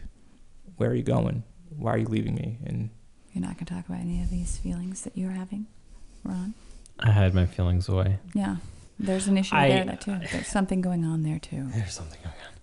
[0.77, 1.43] "Where are you going?
[1.75, 2.89] Why are you leaving me?" And
[3.33, 5.67] You're not going to talk about any of these feelings that you're having,
[6.23, 6.55] Ron?
[6.99, 8.17] I had my feelings away.
[8.33, 8.55] Yeah.
[8.99, 10.17] There's an issue I- there that too.
[10.31, 11.67] There's something going on there too.
[11.75, 12.53] There's something going on.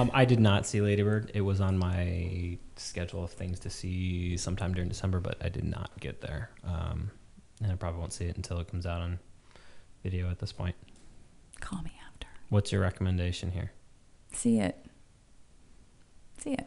[0.00, 1.30] Um, I did not see Ladybird.
[1.34, 5.64] It was on my schedule of things to see sometime during December, but I did
[5.64, 6.50] not get there.
[6.64, 7.10] Um,
[7.62, 9.18] and I probably won't see it until it comes out on
[10.02, 10.76] video at this point.
[11.60, 12.28] Call me after.
[12.50, 13.72] What's your recommendation here?
[14.32, 14.84] See it.
[16.38, 16.66] See it.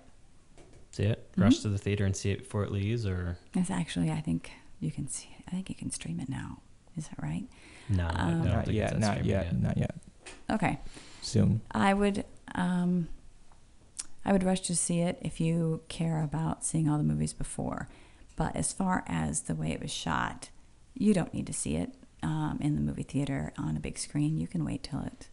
[0.91, 1.31] See it?
[1.35, 1.43] Mhm.
[1.43, 4.51] Rush to the theater and see it before it leaves, or It's actually, I think
[4.79, 5.45] you can see it.
[5.47, 6.59] I think you can stream it now.
[6.97, 7.47] Is that right?
[7.87, 8.07] no?
[8.13, 9.95] Um, don't not yet, not streaming yet, not yet.
[10.49, 10.79] Okay.
[11.21, 11.61] Soon.
[11.71, 13.07] I would um,
[14.23, 17.87] I would rush to see it if you care about seeing all the movies before.
[18.35, 20.49] But as far as the way it was shot,
[20.93, 24.37] you don't need to see it um, in the movie theater on a big screen.
[24.37, 25.27] You can wait till it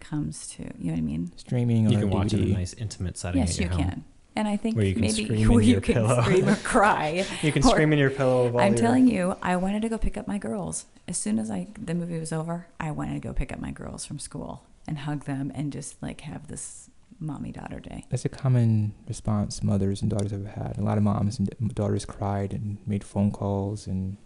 [0.00, 1.32] comes to you know what I mean.
[1.36, 3.40] Streaming You or can watch it in a nice intimate setting.
[3.40, 3.78] yes, at you home.
[3.78, 4.04] can.
[4.34, 6.22] And I think Where you can maybe scream where you can pillow.
[6.22, 7.26] scream or cry.
[7.42, 8.48] You can Or- scream in your pillow.
[8.48, 10.86] While I'm you're- telling you, I wanted to go pick up my girls.
[11.06, 13.70] As soon as I the movie was over, I wanted to go pick up my
[13.70, 16.88] girls from school and hug them and just like have this
[17.22, 18.04] mommy daughter day.
[18.10, 20.76] That's a common response mothers and daughters have had.
[20.78, 23.86] A lot of moms and daughters cried and made phone calls.
[23.86, 24.16] And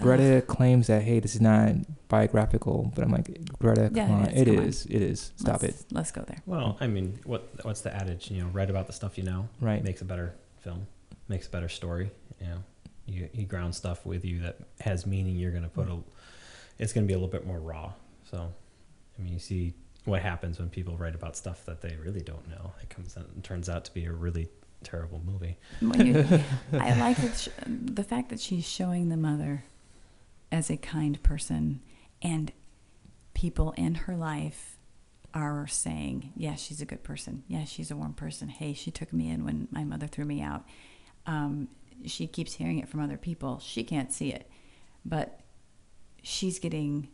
[0.00, 1.74] Greta claims that hey, this is not
[2.08, 3.26] biographical, but I'm like,
[3.58, 4.64] Greta, Yeah, come on, it is, it come on.
[4.68, 5.32] is, it is.
[5.36, 6.42] Stop let's, Let's go there.
[6.46, 8.30] Well, I mean, what what's the adage?
[8.30, 9.48] You know, write about the stuff you know.
[9.60, 9.82] Right.
[9.82, 10.86] Makes a better film.
[11.28, 12.10] Makes a better story.
[12.40, 12.58] You know,
[13.06, 15.36] you you ground stuff with you that has meaning.
[15.36, 15.98] You're gonna put a.
[16.78, 17.92] It's gonna be a little bit more raw.
[18.30, 18.52] So,
[19.18, 22.48] I mean, you see what happens when people write about stuff that they really don't
[22.48, 22.72] know.
[22.82, 24.48] It comes out and turns out to be a really
[24.82, 25.58] terrible movie.
[25.80, 26.24] You,
[26.72, 29.64] I like sh- the fact that she's showing the mother
[30.50, 31.80] as a kind person,
[32.22, 32.52] and
[33.34, 34.78] people in her life
[35.34, 37.42] are saying, "Yes, she's a good person.
[37.48, 38.48] Yes, she's a warm person.
[38.48, 40.64] Hey, she took me in when my mother threw me out."
[41.26, 41.68] Um,
[42.06, 43.58] she keeps hearing it from other people.
[43.58, 44.48] She can't see it,
[45.04, 45.40] but
[46.22, 47.08] she's getting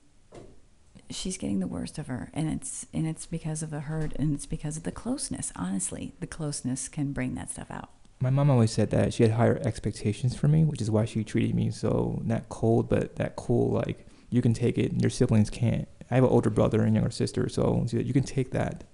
[1.11, 4.35] she's getting the worst of her and it's and it's because of the hurt and
[4.35, 7.91] it's because of the closeness honestly the closeness can bring that stuff out
[8.25, 11.23] my mom always said that she had higher expectations for me, which is why she
[11.25, 13.71] treated me so not cold, but that cool.
[13.71, 15.87] Like you can take it, and your siblings can't.
[16.11, 18.85] I have an older brother and younger sister, so you can take that.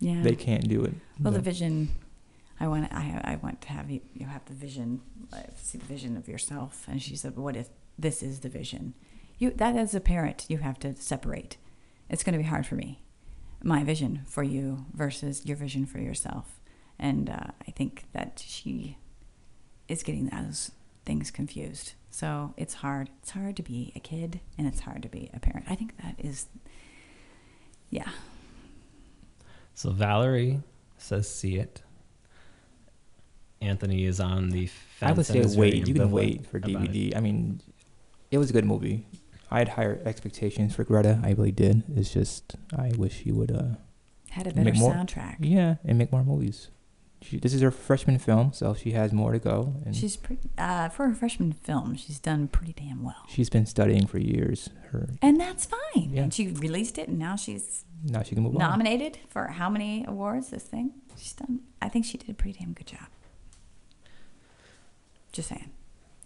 [0.00, 0.22] Yeah.
[0.22, 0.94] They can't do it.
[1.20, 1.88] Well, the vision,
[2.60, 5.02] I want, I, I want to have you, you have the vision,
[5.56, 6.84] see the vision of yourself.
[6.88, 8.94] And she said, "What if this is the vision?"
[9.38, 11.56] You, that as a parent, you have to separate.
[12.08, 13.02] It's going to be hard for me,
[13.62, 16.60] my vision for you versus your vision for yourself.
[16.98, 18.98] And uh, I think that she
[19.86, 20.72] is getting those
[21.06, 21.92] things confused.
[22.10, 23.10] So it's hard.
[23.22, 25.66] It's hard to be a kid, and it's hard to be a parent.
[25.68, 26.46] I think that is,
[27.90, 28.08] yeah.
[29.74, 30.60] So Valerie
[30.96, 31.82] says see it.
[33.60, 35.10] Anthony is on the fence.
[35.10, 35.86] I would and say wait.
[35.86, 36.76] You can wait for about it.
[36.92, 37.16] DVD.
[37.16, 37.60] I mean,
[38.30, 39.06] it was a good movie.
[39.50, 41.20] I had higher expectations for Greta.
[41.22, 41.82] I really did.
[41.96, 43.76] It's just I wish she would, uh,
[44.30, 45.36] Had a Make better more- soundtrack.
[45.40, 46.68] yeah, and make more movies.
[47.20, 49.74] She, this is her freshman film, so she has more to go.
[49.84, 53.24] And She's pretty, uh, for her freshman film, she's done pretty damn well.
[53.28, 54.70] she's been studying for years.
[54.92, 56.10] Her And that's fine.
[56.12, 56.22] Yeah.
[56.24, 58.60] And she released it, and now she's now she can move on.
[58.60, 60.50] nominated for how many awards?
[60.50, 61.60] This thing she's done.
[61.82, 63.08] I think she did a pretty damn good job.
[65.32, 65.70] Just saying.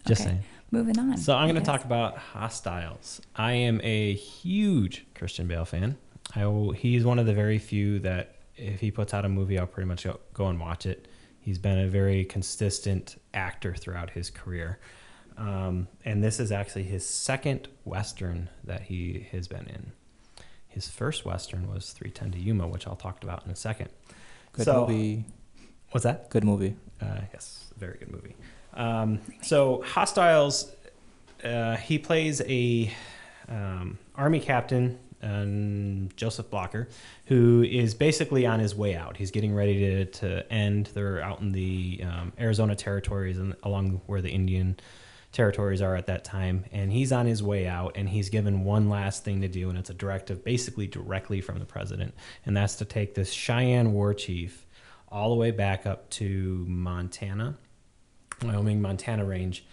[0.05, 0.29] Just Okay.
[0.31, 0.43] saying.
[0.73, 1.17] Moving on.
[1.17, 3.21] So I'm going to talk about Hostiles.
[3.35, 5.97] I am a huge Christian Bale fan.
[6.35, 9.59] I will, he's one of the very few that if he puts out a movie,
[9.59, 11.07] I'll pretty much go, go and watch it.
[11.41, 14.79] He's been a very consistent actor throughout his career.
[15.37, 19.91] Um, and this is actually his second Western that he has been in.
[20.67, 23.89] His first Western was 3:10 to Yuma, which I'll talk about in a second.
[24.53, 25.25] Good So- movie.
[25.91, 26.31] What's that?
[26.31, 26.77] Good movie.
[26.99, 28.35] Uh, yes, very good movie.
[28.75, 30.71] Um, so Hostiles,
[31.43, 32.91] uh, he plays a
[33.47, 36.89] um, army captain, um, Joseph Blocker,
[37.27, 39.17] who is basically on his way out.
[39.17, 40.89] He's getting ready to, to end.
[40.93, 44.77] They're out in the um, Arizona territories and along where the Indian
[45.31, 47.93] territories are at that time, and he's on his way out.
[47.95, 51.59] And he's given one last thing to do, and it's a directive, basically directly from
[51.59, 52.13] the president,
[52.45, 54.65] and that's to take this Cheyenne war chief
[55.09, 57.57] all the way back up to Montana,
[58.41, 59.65] Wyoming, Montana range,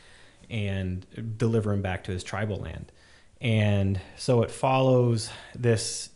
[0.48, 1.06] and
[1.38, 2.92] deliver him back to his tribal land.
[3.40, 6.10] And so it follows this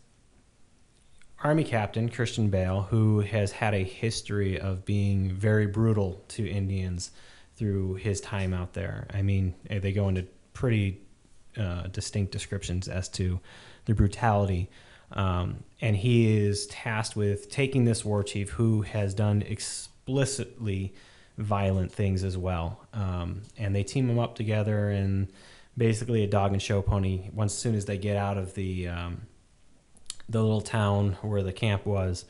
[1.43, 7.11] army captain, Christian Bale, who has had a history of being very brutal to Indians
[7.57, 9.07] through his time out there.
[9.13, 11.01] I mean, eh, they go into pretty
[11.57, 13.41] uh, distinct descriptions as to
[13.85, 14.71] the brutality.
[15.13, 20.95] Um, and he is tasked with taking this war chief who has done explicitly
[21.39, 22.81] violent things as well.
[22.93, 25.29] Um, and they team them up together and
[25.77, 27.31] basically a dog and show pony.
[27.33, 29.23] Once soon as they get out of the um,
[30.29, 32.25] the little town where the camp was,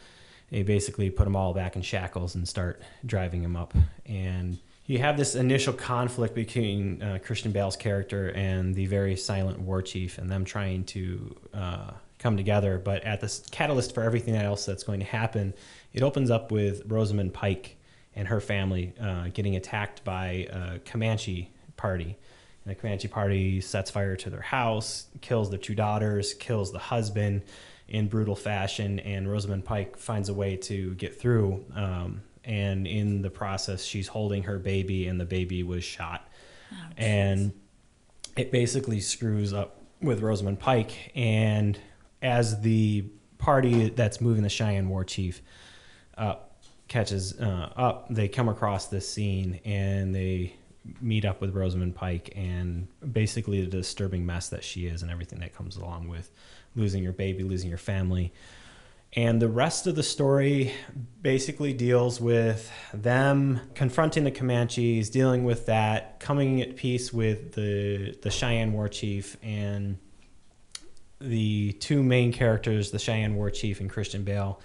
[0.51, 3.75] they basically put them all back in shackles and start driving them up.
[4.07, 9.61] And you have this initial conflict between uh, Christian Bale's character and the very silent
[9.61, 12.79] war chief, and them trying to uh, come together.
[12.79, 15.55] But at the catalyst for everything else that's going to happen,
[15.93, 17.77] it opens up with Rosamund Pike
[18.17, 22.17] and her family uh, getting attacked by a Comanche party.
[22.65, 26.79] And the Comanche party sets fire to their house, kills their two daughters, kills the
[26.79, 27.43] husband
[27.89, 31.65] in brutal fashion, and Rosamund Pike finds a way to get through.
[31.75, 36.29] Um, and in the process, she's holding her baby, and the baby was shot.
[36.97, 37.53] and
[38.37, 41.13] it basically screws up with Rosamund Pike.
[41.15, 41.79] And
[42.23, 43.05] as the
[43.39, 45.43] party that's moving the Cheyenne War Chief
[46.17, 46.44] up
[46.89, 50.55] catches uh, up, they come across this scene and they
[51.01, 55.41] meet up with Rosamund Pike and basically the disturbing mess that she is and everything
[55.41, 56.31] that comes along with
[56.77, 58.33] losing your baby, losing your family.
[59.17, 60.73] And the rest of the story
[61.23, 68.19] basically deals with them confronting the Comanches, dealing with that, coming at peace with the
[68.23, 69.99] the Cheyenne War Chief and
[71.21, 74.61] the two main characters, the Cheyenne War Chief and Christian Bale,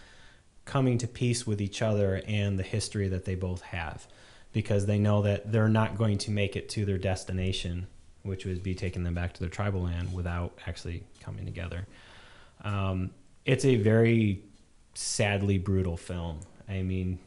[0.70, 4.08] coming to peace with each other and the history that they both have
[4.54, 7.88] because they know that they're not going to make it to their destination,
[8.22, 11.88] which would be taking them back to their tribal land without actually coming together.
[12.64, 13.10] Um,
[13.46, 14.44] it's a very
[14.94, 16.42] sadly brutal film.
[16.68, 17.18] I mean,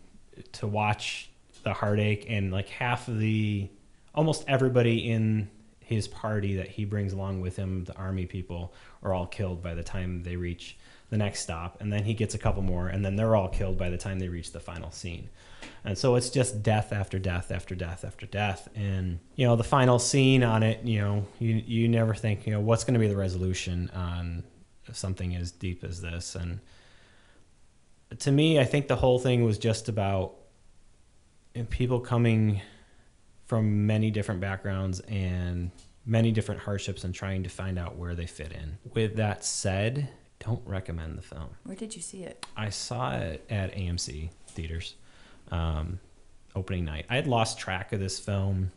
[0.52, 1.28] to watch
[1.64, 3.68] the heartache and like half of the,
[4.14, 5.50] almost everybody in
[5.80, 9.74] his party that he brings along with him, the army people, are all killed by
[9.74, 10.76] the time they reach
[11.12, 11.78] the next stop.
[11.80, 14.18] And then he gets a couple more, and then they're all killed by the time
[14.18, 15.28] they reach the final scene.
[15.84, 18.66] And so it's just death after death after death after death.
[18.74, 22.52] And, you know, the final scene on it, you know, you, you never think, you
[22.54, 24.42] know, what's going to be the resolution on
[24.90, 26.34] something as deep as this.
[26.34, 26.60] And
[28.20, 30.32] to me, I think the whole thing was just about
[31.68, 32.62] people coming
[33.44, 35.72] from many different backgrounds and
[36.06, 38.78] many different hardships and trying to find out where they fit in.
[38.94, 40.08] With that said,
[40.44, 41.50] don't recommend the film.
[41.64, 42.46] Where did you see it?
[42.56, 44.94] I saw it at AMC theaters,
[45.50, 46.00] um,
[46.54, 47.06] opening night.
[47.08, 48.72] I had lost track of this film.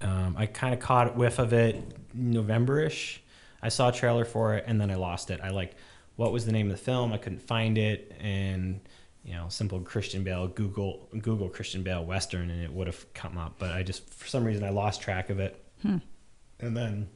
[0.00, 1.82] Um, I kind of caught a whiff of it
[2.14, 3.22] November-ish.
[3.62, 5.40] I saw a trailer for it and then I lost it.
[5.42, 5.74] I like,
[6.18, 7.12] what was the name of the film?
[7.12, 8.80] I couldn't find it, and
[9.24, 13.38] you know, simple Christian Bale Google Google Christian Bale Western, and it would have come
[13.38, 13.54] up.
[13.60, 15.64] But I just for some reason I lost track of it.
[15.82, 15.98] Hmm.
[16.58, 17.08] And then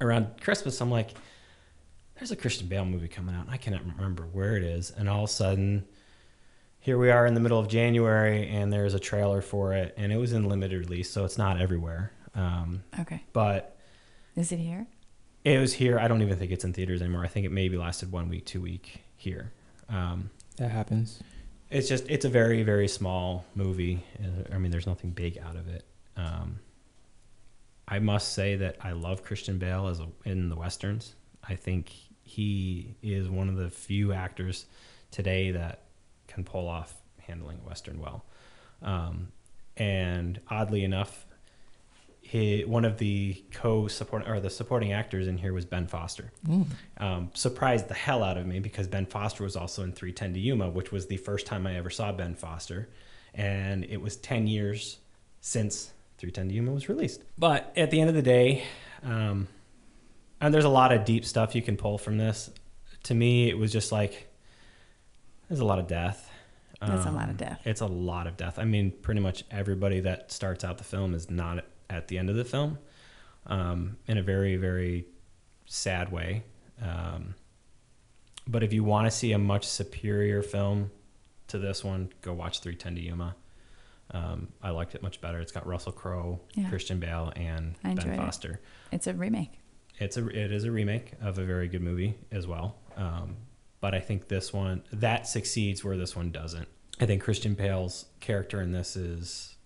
[0.00, 1.10] around Christmas, I'm like,
[2.16, 3.46] there's a Christian Bale movie coming out.
[3.46, 4.90] And I cannot remember where it is.
[4.90, 5.84] And all of a sudden,
[6.80, 10.12] here we are in the middle of January, and there's a trailer for it, and
[10.12, 12.12] it was in limited release, so it's not everywhere.
[12.34, 13.22] Um, Okay.
[13.32, 13.76] but
[14.36, 14.86] Is it here?
[15.44, 15.98] it was here.
[15.98, 17.24] I don't even think it's in theaters anymore.
[17.24, 19.52] I think it maybe lasted one week, two week here.
[19.88, 21.20] Um, That happens.
[21.70, 24.04] it's just it's a very very small movie.
[24.22, 25.84] Uh, I mean, there's nothing big out of it.
[26.16, 26.58] Um,
[27.88, 31.14] I must say that I love Christian Bale as a, in the westerns.
[31.48, 34.66] I think he is one of the few actors
[35.10, 35.80] today that
[36.28, 36.94] can pull off
[37.26, 38.24] handling western well.
[38.82, 39.28] Um,
[39.76, 41.26] and oddly enough,
[42.20, 46.66] he, one of the co-supporting or the supporting actors in here was Ben Foster Mm.
[46.98, 50.40] um, surprised the hell out of me because Ben Foster was also in 3:10 to
[50.40, 52.88] Yuma, which was the first time I ever saw Ben Foster.
[53.34, 54.98] And it was 10 years
[55.40, 57.22] since 3:10 to Yuma was released.
[57.36, 58.64] But at the end of the day,
[59.02, 59.48] um,
[60.40, 62.50] and there's a lot of deep stuff you can pull from this.
[63.04, 64.28] To me, it was just like,
[65.48, 66.30] there's a lot of death.
[66.80, 67.60] That's a lot Um, of death.
[67.64, 68.58] It's a lot of death.
[68.58, 72.28] I mean, pretty much everybody that starts out the film is not at the end
[72.28, 72.78] of the film
[73.46, 75.06] um, in a very, very
[75.66, 76.42] sad way.
[76.82, 77.34] Um,
[78.46, 80.90] but if you want to see a much superior film
[81.48, 83.34] to this one, go watch 3:10 to Yuma.
[84.10, 85.38] Um, I liked it much better.
[85.40, 86.68] It's got Russell Crowe, Yeah.
[86.68, 88.16] Christian Bale, and Ben it.
[88.18, 88.60] Foster.
[88.92, 89.52] It's a remake.
[89.98, 92.76] It's a it is a remake of a very good movie as well.
[92.96, 93.36] Um,
[93.80, 96.68] but I think this one that succeeds where this one doesn't.
[97.00, 99.56] I think Christian Bale's character in this is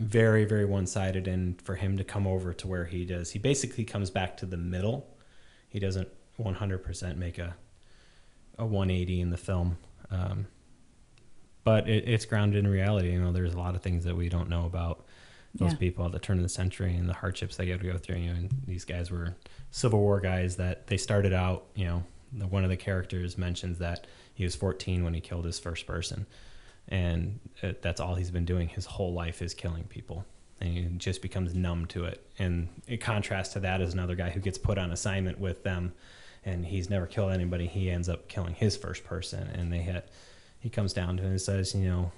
[0.00, 3.38] very very one sided, and for him to come over to where he does, he
[3.38, 5.16] basically comes back to the middle.
[5.68, 7.56] He doesn't 100% make a
[8.58, 9.76] a 180 in the film.
[10.10, 10.46] Um,
[11.64, 13.12] but it, it's grounded in reality.
[13.12, 15.04] You know, there's a lot of things that we don't know about
[15.56, 15.78] those Yeah.
[15.78, 18.16] people at the turn of the century and the hardships they had to go through.
[18.16, 19.34] You know, and these guys were
[19.70, 21.64] Civil War guys that they started out.
[21.74, 25.44] You know, the, one of the characters mentions that he was 14 when he killed
[25.44, 26.26] his first person,
[26.88, 30.24] and uh, that's all he's been doing his whole life is killing people.
[30.60, 32.24] And he just becomes numb to it.
[32.38, 35.92] And in contrast to that is another guy who gets put on assignment with them,
[36.44, 37.66] and he's never killed anybody.
[37.66, 40.08] He ends up killing his first person, and they hit.
[40.60, 42.12] He comes down to it and says, you know,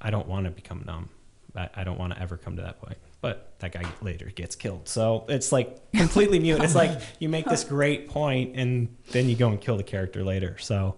[0.00, 1.08] I don't want to become numb.
[1.56, 2.98] I, I don't want to ever come to that point.
[3.20, 4.88] But that guy later gets killed.
[4.88, 6.62] So it's like completely mute.
[6.62, 10.24] It's like you make this great point and then you go and kill the character
[10.24, 10.58] later.
[10.58, 10.96] So,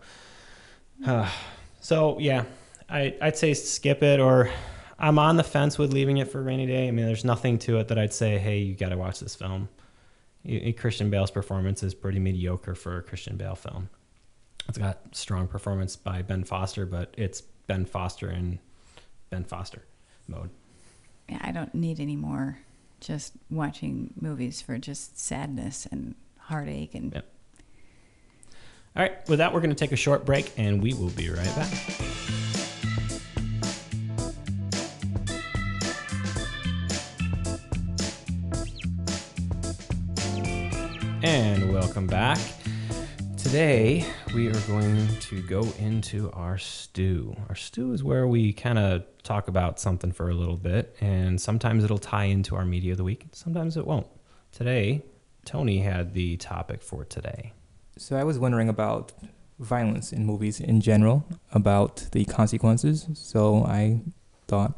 [1.06, 1.30] uh,
[1.80, 2.44] so yeah,
[2.88, 4.50] I, I'd say skip it or
[4.98, 6.88] I'm on the fence with leaving it for a rainy day.
[6.88, 9.34] I mean, there's nothing to it that I'd say, hey, you got to watch this
[9.34, 9.68] film.
[10.76, 13.90] Christian Bale's performance is pretty mediocre for a Christian Bale film.
[14.68, 18.58] It's got strong performance by Ben Foster, but it's Ben Foster and
[19.28, 19.82] Ben Foster
[20.28, 20.50] mode.
[21.28, 22.58] Yeah, I don't need any more
[23.00, 27.32] just watching movies for just sadness and heartache and Yep.
[28.96, 31.28] All right, with that, we're going to take a short break and we will be
[31.28, 31.70] right back.
[41.22, 42.38] And welcome back.
[43.46, 44.04] Today,
[44.34, 47.36] we are going to go into our stew.
[47.48, 51.40] Our stew is where we kind of talk about something for a little bit, and
[51.40, 54.08] sometimes it'll tie into our media of the week, sometimes it won't.
[54.50, 55.04] Today,
[55.44, 57.52] Tony had the topic for today.
[57.96, 59.12] So I was wondering about
[59.60, 63.06] violence in movies in general, about the consequences.
[63.14, 64.00] So I
[64.48, 64.74] thought,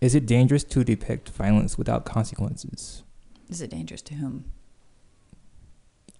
[0.00, 3.04] is it dangerous to depict violence without consequences?
[3.48, 4.46] is it dangerous to whom?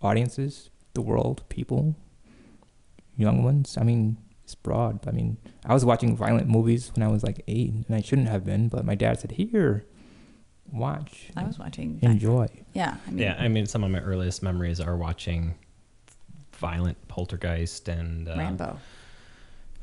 [0.00, 1.94] Audiences, the world, people,
[3.16, 3.78] young ones.
[3.80, 5.06] I mean, it's broad.
[5.06, 8.28] I mean, I was watching violent movies when I was like eight, and I shouldn't
[8.28, 9.86] have been, but my dad said, "Here,
[10.72, 12.00] watch, I was watching.
[12.02, 15.54] enjoy." Yeah, I mean, Yeah, I mean, some of my earliest memories are watching
[16.52, 18.78] violent Poltergeist and uh, Rambo.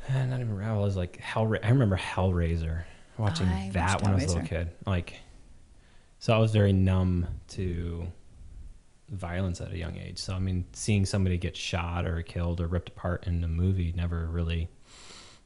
[0.09, 1.55] And not even I was like Hell.
[1.63, 2.83] I remember Hellraiser.
[3.17, 4.71] Watching I that watched when I was a little kid.
[4.85, 5.13] Like,
[6.19, 8.07] so I was very numb to
[9.09, 10.17] violence at a young age.
[10.17, 13.93] So I mean, seeing somebody get shot or killed or ripped apart in a movie
[13.95, 14.69] never really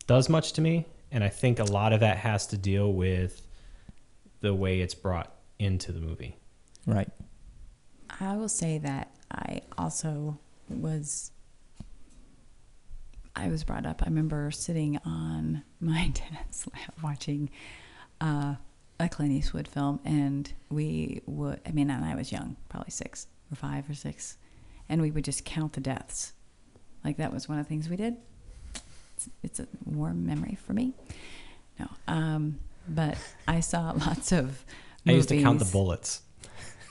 [0.08, 0.86] does much to me.
[1.12, 3.42] and I think a lot of that has to deal with
[4.42, 6.38] the way it's brought into the movie.
[6.86, 7.10] Right.
[8.20, 10.40] I will say that I also
[10.70, 11.32] was.
[13.36, 14.02] I was brought up.
[14.02, 17.50] I remember sitting on my dad's lap watching
[18.20, 18.56] uh,
[19.00, 21.62] a Clint Eastwood film, and we would.
[21.66, 24.38] I mean, and I was young, probably six or five or six,
[24.88, 26.34] and we would just count the deaths.
[27.04, 28.18] Like that was one of the things we did.
[29.16, 30.94] It's, it's a warm memory for me.
[31.80, 34.64] No, um, but I saw lots of.
[35.08, 36.22] I used to count the bullets.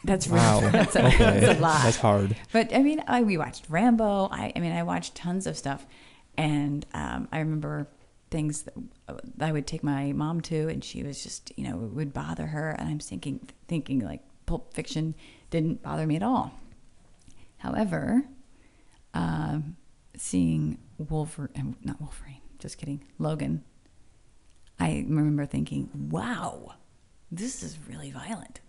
[0.04, 0.60] That's really Wow.
[0.72, 1.40] that's, a, okay.
[1.40, 1.82] that's a lot.
[1.82, 2.36] That's hard.
[2.52, 4.28] But I mean, I, we watched Rambo.
[4.30, 5.86] I, I mean, I watched tons of stuff,
[6.36, 7.88] and um, I remember
[8.30, 8.74] things that
[9.40, 12.46] I would take my mom to, and she was just, you know, it would bother
[12.46, 15.14] her, and I'm thinking, thinking like Pulp Fiction
[15.50, 16.52] didn't bother me at all.
[17.58, 18.24] However,
[19.14, 19.76] um,
[20.16, 23.64] seeing Wolverine, not Wolverine, just kidding, Logan,
[24.78, 26.74] I remember thinking, wow,
[27.30, 28.60] this is really violent.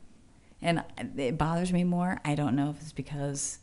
[0.61, 0.83] And
[1.15, 2.19] it bothers me more.
[2.25, 3.59] I don't know if it's because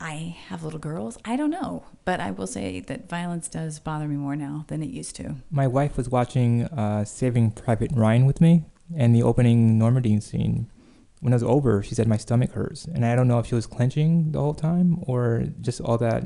[0.00, 1.18] I have little girls.
[1.24, 1.84] I don't know.
[2.06, 5.36] But I will say that violence does bother me more now than it used to.
[5.50, 8.64] My wife was watching uh, Saving Private Ryan with me,
[8.96, 10.70] and the opening Normandy scene.
[11.20, 13.54] When it was over, she said my stomach hurts, and I don't know if she
[13.54, 16.24] was clenching the whole time or just all that.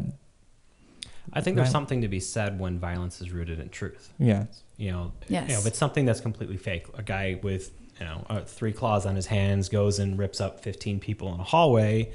[1.33, 4.13] I think there's something to be said when violence is rooted in truth.
[4.19, 4.45] Yeah,
[4.77, 5.49] You know, Yes.
[5.49, 8.73] you know, if it's something that's completely fake, a guy with you know uh, three
[8.73, 12.13] claws on his hands goes and rips up 15 people in a hallway,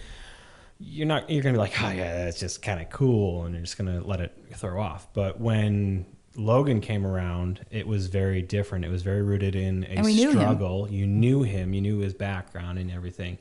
[0.80, 3.64] you're not you're gonna be like, oh yeah, that's just kind of cool, and you're
[3.64, 5.08] just gonna let it throw off.
[5.14, 6.06] But when
[6.36, 8.86] Logan came around, it was very different.
[8.86, 10.38] It was very rooted in a And we knew him.
[10.40, 10.88] struggle.
[10.90, 13.38] You knew him, you knew his background and everything.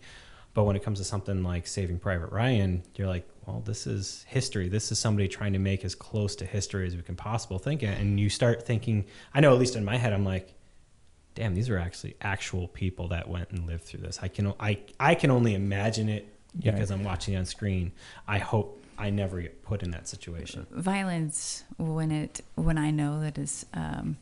[0.54, 4.24] But when it comes to something like Saving Private Ryan, you're like, well, this is
[4.26, 4.68] history.
[4.68, 7.82] This is somebody trying to make as close to history as we can possible think
[7.82, 7.98] it.
[8.00, 10.54] And you start thinking, I know at least in my head, I'm like,
[11.34, 14.18] damn, these are actually actual people that went and lived through this.
[14.22, 16.26] I can I I can only imagine it
[16.58, 16.72] Yeah.
[16.72, 17.92] because I'm watching it on screen.
[18.26, 20.66] I hope I never get put in that situation.
[20.70, 24.16] Violence when it when I know that is um,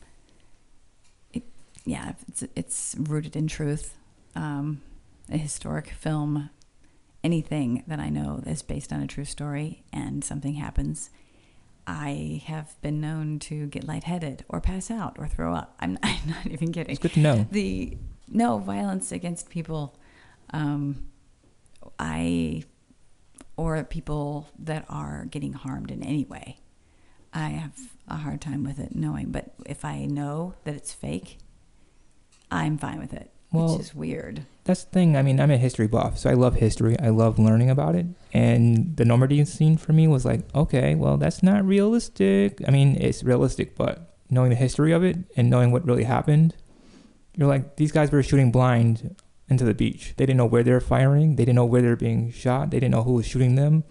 [1.33, 1.43] it,
[1.85, 3.95] yeah, it's it's rooted in truth.
[4.35, 4.81] Um,
[5.31, 6.51] a historic film,
[7.23, 11.09] anything that I know is based on a true story and something happens,
[11.87, 15.75] I have been known to get lightheaded or pass out or throw up.
[15.79, 16.91] I'm, I'm not even kidding.
[16.91, 17.47] it's good to know.
[17.51, 17.97] the
[18.29, 19.95] no violence against people
[20.51, 21.07] um
[21.97, 22.61] i
[23.57, 26.59] or people that are getting harmed in any way
[27.33, 27.73] i have
[28.07, 31.37] a hard time with it knowing but if i know that it's fake
[32.51, 35.15] i'm fine with it Well- which is weird That's the thing.
[35.15, 36.99] I mean, I'm a history buff, so I love history.
[36.99, 38.05] I love learning about it.
[38.33, 42.59] And the Normandy scene for me was like, okay, well, that's not realistic.
[42.67, 46.53] I mean, it's realistic, but knowing the history of it and knowing what really happened,
[47.37, 49.15] you're like, these guys were shooting blind
[49.49, 50.13] into the beach.
[50.17, 51.35] They didn't know where they were firing.
[51.35, 52.71] They didn't know where they were being shot.
[52.71, 53.83] They didn't know who was shooting them.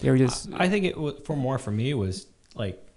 [0.00, 2.92] They were just I think it was for more for me it was like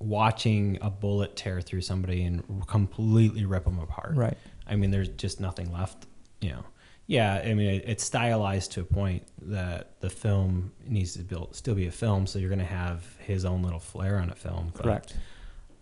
[0.00, 4.16] watching a bullet tear through somebody and completely rip them apart.
[4.16, 4.38] right.
[4.66, 6.06] I mean, there's just nothing left.
[6.40, 6.64] You know,
[7.06, 7.42] yeah.
[7.44, 11.74] I mean, it, it's stylized to a point that the film needs to build, still
[11.74, 12.26] be a film.
[12.26, 14.72] So you're going to have his own little flair on a film.
[14.74, 15.16] But Correct.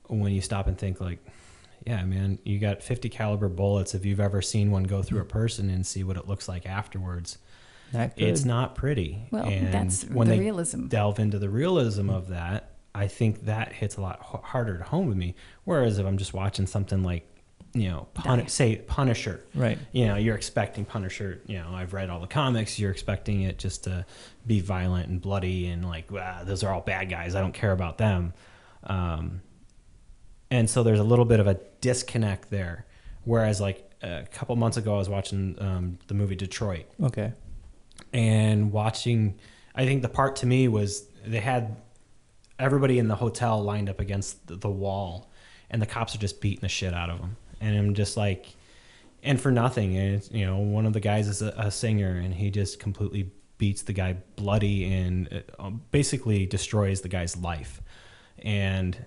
[0.07, 1.19] When you stop and think, like,
[1.85, 3.95] yeah, man, you got 50 caliber bullets.
[3.95, 6.67] If you've ever seen one go through a person and see what it looks like
[6.67, 7.39] afterwards,
[8.17, 9.27] it's not pretty.
[9.31, 13.45] well and that's when the they realism delve into the realism of that, I think
[13.45, 15.35] that hits a lot h- harder to home with me.
[15.65, 17.27] Whereas if I'm just watching something like,
[17.75, 19.79] you know, Pun- say Punisher, right.
[19.93, 21.43] you know, you're expecting Punisher.
[21.47, 22.79] You know, I've read all the comics.
[22.79, 24.07] You're expecting it just to
[24.47, 26.09] be violent and bloody and like,
[26.45, 27.35] those are all bad guys.
[27.35, 28.33] I don't care about them.
[28.85, 29.43] Um,
[30.51, 32.87] and so there's a little bit of a disconnect there.
[33.25, 37.33] Whereas like a couple months ago, I was watching um, the movie Detroit Okay.
[38.13, 39.39] and watching
[39.75, 41.77] i think the part to me was they had
[42.59, 45.31] everybody in the hotel lined up against the, wall
[45.71, 48.47] and the cops are just beating the shit out of them and i'm just like
[49.23, 52.17] and for nothing and it's, you know one of the guys is a, a singer
[52.17, 57.83] and he just completely beats the guy bloody and uh, basically destroys the guy's life
[58.39, 59.05] and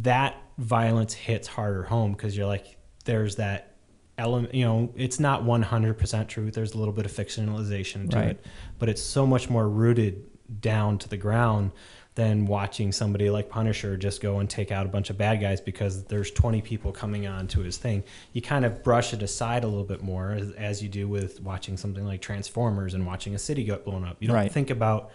[0.00, 3.74] that violence hits harder home because you're like there's that
[4.18, 8.28] element you know it's not 100% truth there's a little bit of fictionalization to Right.
[8.30, 8.46] it
[8.78, 10.24] but it's so much more rooted
[10.60, 11.72] down to the ground
[12.14, 15.62] than watching somebody like Punisher just go and take out a bunch of bad guys
[15.62, 18.04] because there's 20 people coming on to his thing.
[18.34, 21.40] You kind of brush it aside a little bit more as, as you do with
[21.40, 24.18] watching something like Transformers and watching a city get blown up.
[24.20, 24.52] You don't Right.
[24.52, 25.10] think about,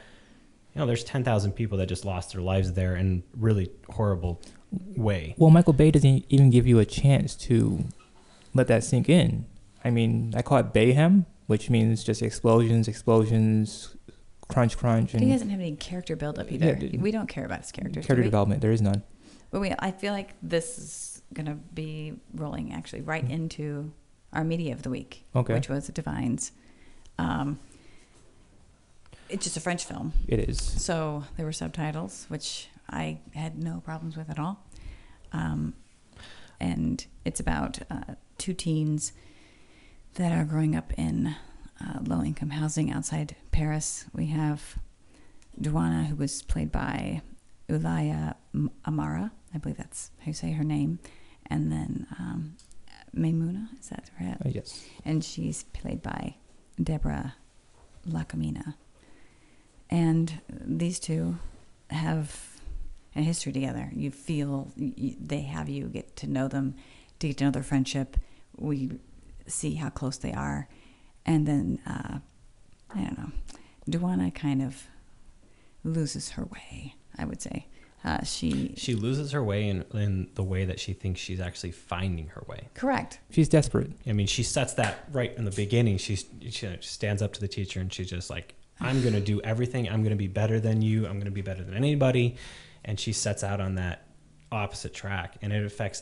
[0.74, 5.36] you know, there's 10,000 people that just lost their lives there and really horrible way.
[5.38, 7.86] Well, Michael Bay doesn't even give you a chance to
[8.54, 9.46] let that sink in.
[9.84, 13.96] I mean, I call it Bayhem, which means just explosions, explosions,
[14.50, 16.98] crunch, crunch, But he doesn't have any character build up Yeah, either.
[16.98, 18.06] we don't care about his characters.
[18.06, 18.62] character development.
[18.62, 19.04] There is none.
[19.52, 23.32] But we, I feel like this is going to be rolling actually right Mhm.
[23.32, 23.92] into
[24.34, 25.54] our media of the week, Okay.
[25.54, 26.52] which was Divines.
[27.18, 27.60] Um,
[29.30, 30.60] it's just a French film, It is.
[30.62, 34.66] so there were subtitles, which I had no problems with at all.
[35.34, 35.74] Um,
[36.60, 39.14] and it's about uh, two teens
[40.16, 41.36] that are growing up in
[41.80, 44.06] uh, low income housing outside Paris.
[44.14, 44.78] We have
[45.60, 47.22] Duana, who was played by
[47.70, 48.36] Oulaya
[48.86, 49.32] Amamra.
[49.54, 51.00] I believe that's how you say her name.
[51.48, 52.56] And then um,
[53.14, 54.38] Maimuna, is that right?
[54.44, 54.84] Uh, yes.
[55.06, 56.36] and she's played by
[56.82, 57.34] Déborah
[58.08, 58.76] Lukumuena.
[59.90, 61.38] And these two
[61.90, 62.57] have
[63.18, 63.92] a history together.
[63.94, 66.76] You feel y they have you get to know them,
[67.20, 68.18] to get to know their friendship.
[68.56, 68.92] We
[69.48, 70.68] see how close they are,
[71.26, 72.20] and then uh,
[72.94, 73.32] I don't know.
[73.90, 74.84] Duana kind of
[75.84, 76.96] loses her way.
[77.18, 77.68] I would say
[78.04, 81.72] uh, she She loses her way in, in the way that she thinks she's actually
[81.72, 82.68] finding her way.
[82.74, 83.20] correct.
[83.32, 83.92] She's desperate.
[84.06, 85.98] I mean, she sets that right in the beginning.
[85.98, 89.42] She's, she stands up to the teacher and she's just like, I'm going to do
[89.42, 89.90] everything.
[89.90, 91.06] I'm going to be better than you.
[91.08, 92.36] I'm going to be better than anybody.
[92.88, 94.08] And she sets out on that
[94.52, 96.02] opposite track and it affects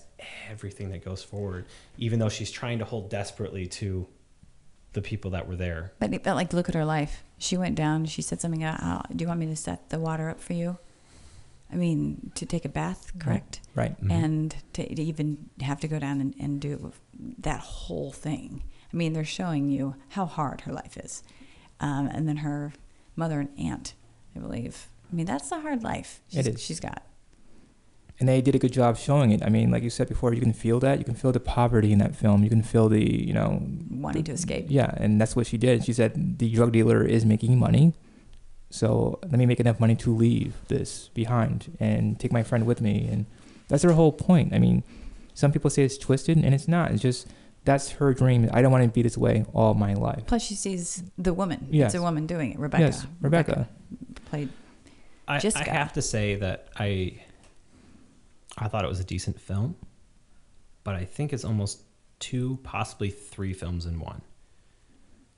[0.50, 1.66] everything that goes forward,
[1.98, 4.08] even though she's trying to hold desperately to
[4.94, 5.92] the people that were there.
[6.00, 7.24] But it felt like look at her life.
[7.38, 8.06] She went down.
[8.06, 8.64] She said something.
[8.64, 10.78] "Oh, do you want me to set the water up for you?"
[11.74, 13.60] I mean, to take a bath, correct?
[13.74, 14.00] Right.
[14.02, 14.12] Mhm.
[14.12, 16.94] And to, to even have to go down and, and do
[17.40, 18.64] that whole thing.
[18.94, 21.24] I mean, they're showing you how hard her life is.
[21.80, 22.72] Um, and then her
[23.16, 23.96] mother and aunt,
[24.36, 24.88] I believe.
[25.16, 26.62] I mean, that's a hard life she's, It is.
[26.62, 27.02] she's got.
[28.20, 29.42] and they did a good job showing it.
[29.42, 31.00] I mean, like you said before, you can feel that.
[31.00, 32.44] You can feel the poverty in that film.
[32.44, 34.66] You can feel the, you know, Wanting to escape.
[34.68, 35.86] Yeah, and that's what she did.
[35.86, 37.94] She said the drug dealer is making money,
[38.70, 42.82] so let me make enough money to leave this behind and take my friend with
[42.82, 43.08] me.
[43.10, 43.26] And
[43.70, 44.54] that's her whole point.
[44.54, 44.84] I mean,
[45.34, 46.92] some people say it's twisted, and it's not.
[46.92, 47.28] It's just
[47.64, 48.50] that's her dream.
[48.54, 50.24] I don't want to be this way all my life.
[50.28, 51.68] Plus, she sees the woman.
[51.72, 51.94] Yes.
[51.94, 52.60] It's a woman doing it.
[52.60, 52.84] Rebecca.
[52.84, 53.70] Yes, Rebecca.
[54.26, 54.50] played.
[55.28, 57.20] I, I have to say that I
[58.58, 59.76] I thought it was a decent film,
[60.84, 61.82] but I think it's almost
[62.20, 64.22] two, possibly three films in one.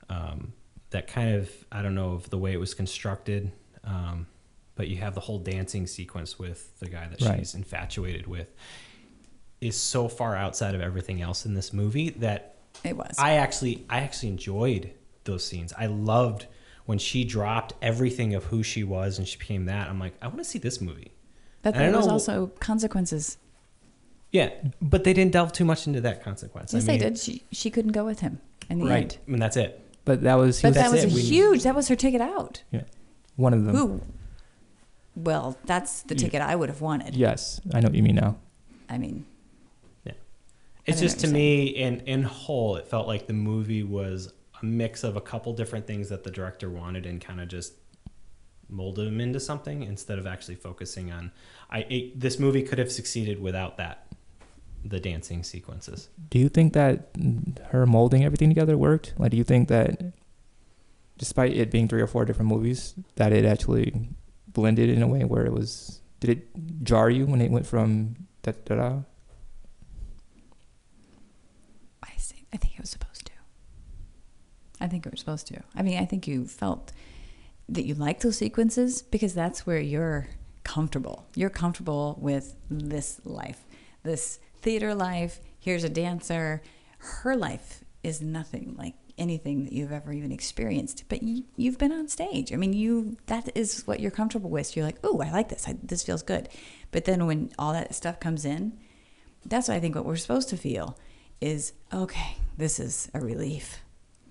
[0.10, 0.54] Um,
[0.92, 3.52] that kind of I don't know if the way it was constructed,
[3.84, 4.28] um,
[4.76, 7.40] but you have the whole dancing sequence with the guy that Right.
[7.40, 8.48] she's infatuated with
[9.60, 13.16] is so far outside of everything else in this movie that It was.
[13.18, 14.92] I actually I actually enjoyed
[15.24, 15.74] those scenes.
[15.78, 16.46] I loved
[16.88, 19.88] when she dropped everything of who she was and she became that.
[19.90, 21.12] I'm like, I want to see this movie.
[21.62, 23.38] but I there was know- also consequences.
[24.32, 24.50] Yeah,
[24.82, 26.74] but they didn't delve too much into that consequence.
[26.74, 27.18] Yes, I they did.
[27.20, 29.18] She she couldn't go with him in the Right, end.
[29.28, 29.80] I mean that's it.
[30.04, 31.12] But that was But was that was it.
[31.12, 31.64] a We- huge.
[31.64, 32.64] That was her ticket out.
[32.72, 32.84] Yeah,
[33.38, 33.76] one of them.
[33.76, 34.02] Ooh.
[35.16, 36.20] Well, that's the Yeah.
[36.22, 37.16] ticket I would have wanted.
[37.16, 38.38] Yes, I know what you mean now.
[38.90, 39.26] I mean,
[40.06, 40.14] yeah.
[40.86, 44.32] It's I just to you're me, in in whole, it felt like the movie was
[44.62, 47.74] a mix of a couple different things that the director wanted and kind of just
[48.70, 51.32] molded them into something instead of actually focusing on.
[51.70, 54.08] I it, this movie could have succeeded without that,
[54.84, 56.10] the dancing sequences.
[56.30, 57.10] Do you think that
[57.70, 59.14] her molding everything together worked?
[59.18, 60.14] Like, do you think that,
[61.18, 64.10] despite it being three or four different movies, that it actually
[64.48, 66.02] blended in a way where it was?
[66.20, 69.00] Did it jar you when it went from da da da?
[72.04, 72.44] I see.
[72.52, 73.07] I think it was supposed to.
[74.80, 75.62] I think it was supposed to.
[75.76, 76.92] I mean, I think you felt
[77.70, 80.28] that you like those sequences because that's where you're
[80.64, 81.26] comfortable.
[81.36, 83.66] You're comfortable with this life,
[84.04, 85.40] this theater life.
[85.60, 86.62] Here's a dancer.
[87.00, 91.04] Her life is nothing like anything that you've ever even experienced.
[91.10, 92.54] But you, you've been on stage.
[92.54, 94.76] I mean, you that is what you're comfortable with.
[94.76, 95.68] you're like, oh, I like this.
[95.68, 96.50] I, this feels good.
[96.92, 98.78] But then when all that stuff comes in,
[99.46, 100.98] that's what I think what we're supposed to feel
[101.40, 103.80] is okay, this is a relief.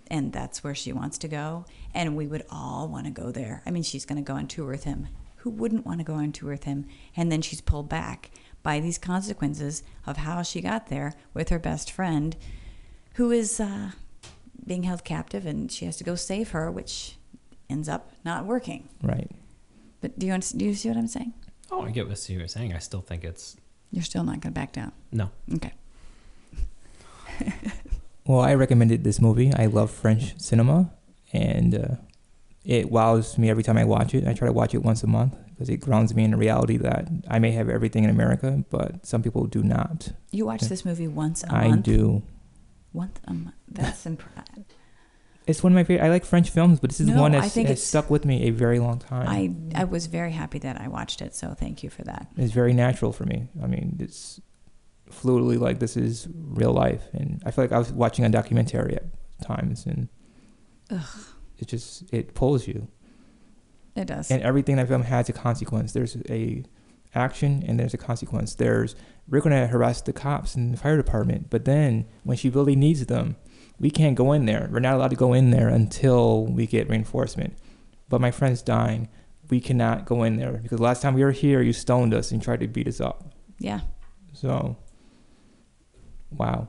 [0.09, 1.65] And that's where she wants to go.
[1.95, 3.63] And we would all want to go there.
[3.67, 5.09] I mean, she's going to go on tour with him.
[5.39, 6.87] Who wouldn't want to go on tour with him?
[7.17, 8.31] And then she's pulled back
[8.63, 12.37] by these consequences of how she got there with her best friend,
[13.15, 13.91] who is uh,
[14.67, 17.17] being held captive, and she has to go save her, which
[17.71, 18.89] ends up not working.
[19.03, 19.31] Right.
[20.01, 21.33] But do you, under- do you see what I'm saying?
[21.71, 22.73] Oh, I get what you're saying.
[22.75, 23.57] I still think it's
[23.91, 24.93] You're still not going to back down.
[25.13, 25.31] no.
[25.55, 25.73] Okay.
[28.27, 29.53] Well, I recommended this movie.
[29.55, 30.93] I love French cinema,
[31.33, 31.95] and uh,
[32.65, 34.27] it wows me every time I watch it.
[34.27, 36.77] I try to watch it once a month because it grounds me in the reality
[36.79, 40.13] that I may have everything in America, but some people do not.
[40.31, 41.79] You watch this movie once a I month.
[41.89, 42.23] I do.
[42.93, 43.55] Once a month.
[43.69, 44.65] That's impressive.
[45.47, 46.05] It's one of my favorite.
[46.05, 48.49] I like French films, but this is No, one I that's has stuck with me
[48.49, 49.29] a very long time.
[49.29, 52.27] I I was very happy that I watched it, so thank you for that.
[52.37, 53.49] it's very natural for me.
[53.63, 54.41] I mean, it's
[55.11, 58.97] fluidly like this is real life, and I feel like I was watching a documentary
[58.97, 59.05] at
[59.43, 60.09] times, and
[61.59, 62.89] it just it pulls you.
[63.95, 64.31] It does.
[64.31, 65.93] And everything that film has a consequence.
[65.93, 66.65] There's a
[67.15, 68.55] action and there's a consequence.
[68.55, 68.95] There's
[69.29, 73.07] we're gonna harass the cops and the fire department, but then when she really needs
[73.07, 73.37] them,
[73.79, 74.69] we can't go in there.
[74.71, 77.57] We're not allowed to go in there until we get reinforcement.
[78.09, 79.09] But my friend's dying.
[79.49, 82.43] We cannot go in there because last time we were here, you stoned us and
[82.43, 83.33] tried to beat us up.
[83.59, 83.81] yeah.
[84.33, 84.77] So,
[86.31, 86.69] wow.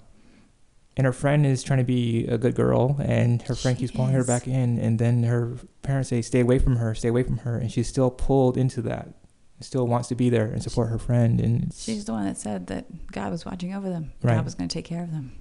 [0.95, 3.95] And her friend is trying to be a good girl, and her friend She keeps
[3.95, 4.79] pulling her back in.
[4.79, 7.87] And then her parents say, "Stay away from her, stay away from her," and she's
[7.87, 9.13] still pulled into that.
[9.59, 12.67] Still wants to be there and support her friend, and She's the one that said
[12.67, 14.11] that God was watching over them.
[14.21, 14.35] Right.
[14.35, 15.33] God was going to take care of them.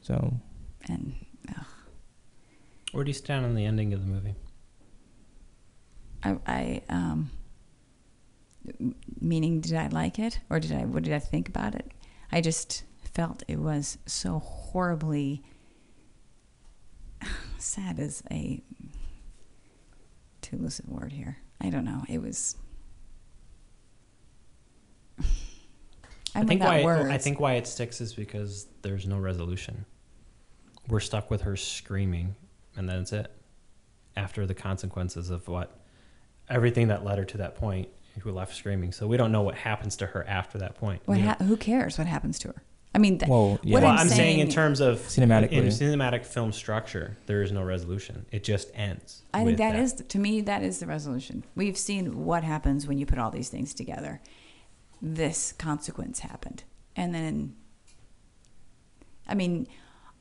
[0.00, 0.40] so
[0.88, 1.14] And
[1.50, 1.66] ugh,
[2.92, 4.34] Where do you stand on the ending of the movie?
[6.22, 7.30] I, I um,
[9.20, 10.84] meaning, did I like it or did I?
[10.84, 11.90] What did I think about it?
[12.32, 12.84] I just
[13.14, 15.42] felt it was so horribly
[17.58, 17.98] sad.
[17.98, 18.62] Is a
[20.42, 21.38] too a word here.
[21.60, 22.04] I don't know.
[22.08, 22.56] It was.
[26.34, 26.86] I, I think why it-.
[26.86, 29.84] I think why it sticks is because there's no resolution.
[30.88, 32.34] We're stuck with her screaming,
[32.76, 33.30] and that's it.
[34.16, 35.80] After the consequences of what
[36.48, 37.88] everything that led her to that point,
[38.20, 38.92] who left screaming.
[38.92, 41.02] So we don't know what happens to her after that point.
[41.06, 42.62] What ha- who cares what happens to her?
[42.94, 43.74] I mean, th- well, yeah.
[43.74, 45.52] What well, I'm I'm, saying, in terms of Cinematically.
[45.52, 48.24] in cinematic film structure, there is no resolution.
[48.30, 49.22] It just ends.
[49.32, 51.44] I think with that is to me that is the resolution.
[51.56, 54.20] We've seen what happens when you put all these things together.
[55.02, 56.62] This consequence happened,
[56.94, 57.56] and then,
[59.26, 59.66] I mean,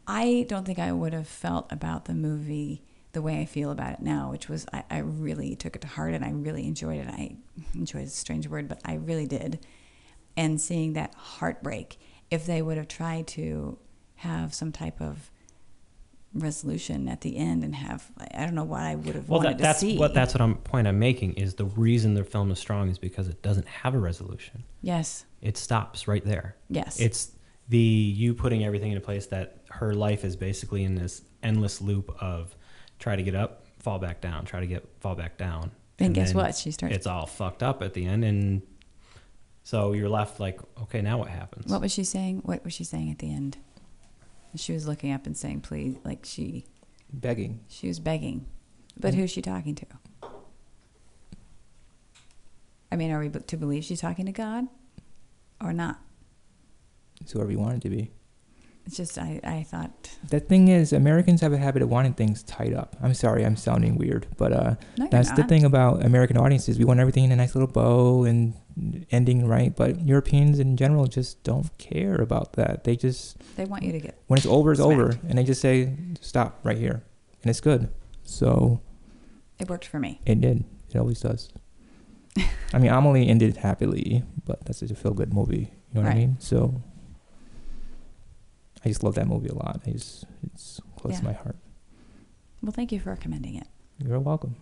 [0.07, 3.93] I don't think I would have felt about the movie the way I feel about
[3.93, 6.99] it now, which was I, I really took it to heart and I really enjoyed
[6.99, 7.07] it.
[7.07, 7.38] I
[7.76, 9.65] enjoyed is a strange word, but I really did.
[10.36, 11.99] And seeing that heartbreak,
[12.32, 13.78] if they would have tried to
[14.15, 15.30] have some type of
[16.34, 19.59] resolution at the end and have I don't know what I would have Well, wanted
[19.59, 19.97] that, that's to see.
[19.99, 22.97] what that's what I'm point I'm making is the reason the film is strong is
[22.97, 24.63] because it doesn't have a resolution.
[24.82, 26.55] yes, It stops right there.
[26.69, 27.32] yes, It's
[27.69, 32.15] the you putting everything into place that her life is basically in this endless loop
[32.19, 32.55] of
[32.99, 35.69] try to get up, fall back down, try to get fall back down.
[35.99, 36.55] and, guess what?
[36.55, 36.95] She starts.
[36.95, 38.63] It's all fucked up at the end, and
[39.64, 41.72] so you're left like, okay, now what happens?
[41.72, 42.41] What was she saying?
[42.43, 43.57] What was she saying at the end?
[44.55, 46.66] She was looking up and saying, "Please," like she
[47.11, 47.61] begging.
[47.68, 48.45] she was begging,
[48.99, 49.18] but Mm.
[49.18, 49.86] who's she talking to?
[52.91, 54.68] I mean, are we to believe she's talking to God,
[55.59, 55.99] or not?
[57.22, 58.11] It's whoever you want it to be.
[58.86, 62.43] It's just I I thought The thing is, Americans have a habit of wanting things
[62.43, 62.95] tied up.
[63.01, 66.77] I'm sorry, I'm sounding weird, but uh, no, That's the thing about American audiences.
[66.77, 68.53] We want everything in a nice little bow and
[69.11, 72.84] ending right, but Europeans in general just don't care about that.
[72.84, 75.61] They just They want you to get when it's over, it's over, and they just
[75.61, 77.03] say stop right here,
[77.41, 77.89] and it's good.
[78.23, 78.81] So
[79.59, 80.19] it worked for me.
[80.25, 80.65] it did.
[80.89, 81.49] It always does.
[82.73, 85.71] I mean, Amelie ended happily, but that's just a feel good movie.
[85.93, 86.36] You know what I mean?
[86.39, 86.81] So
[88.86, 89.81] I just love that movie a lot.
[89.86, 91.55] I just it's close to my heart.
[92.61, 93.67] Well, thank you for recommending it.
[93.99, 94.55] You're welcome.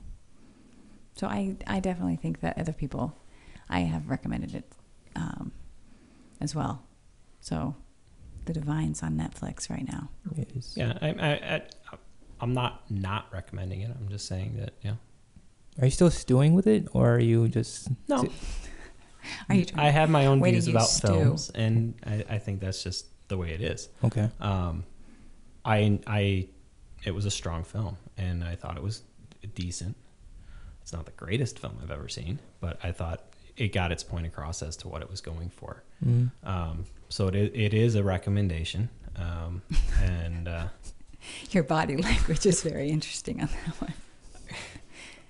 [1.15, 3.15] So I I definitely think that other people,
[3.69, 4.71] I have recommended it,
[5.15, 5.51] um,
[6.39, 6.83] as well.
[7.41, 7.75] So,
[8.45, 10.09] The Divine's on Netflix right now.
[10.37, 10.73] It is.
[10.77, 11.61] yeah, I, I, I,
[12.39, 13.91] I'm not not recommending it.
[13.99, 14.95] I'm just saying that yeah.
[15.79, 18.27] Are you still stewing with it, or are you just No,
[19.49, 19.65] Are you?
[19.75, 21.07] I have my own Way views about stew.
[21.07, 23.89] films, and I, I think that's just the way it is.
[24.03, 24.29] okay?
[24.39, 24.83] Um,
[25.65, 26.47] I, I,
[27.03, 29.01] it was a strong film, and I thought it was
[29.55, 29.95] decent.
[30.83, 33.23] It's not the greatest film I've ever seen, but I thought
[33.57, 35.83] it got its point across as to what it was going for.
[36.05, 36.31] Mm.
[36.43, 39.61] Um, so it, it is a recommendation, um,
[40.03, 40.67] and uh,
[41.51, 43.93] Your body language is very interesting on that one.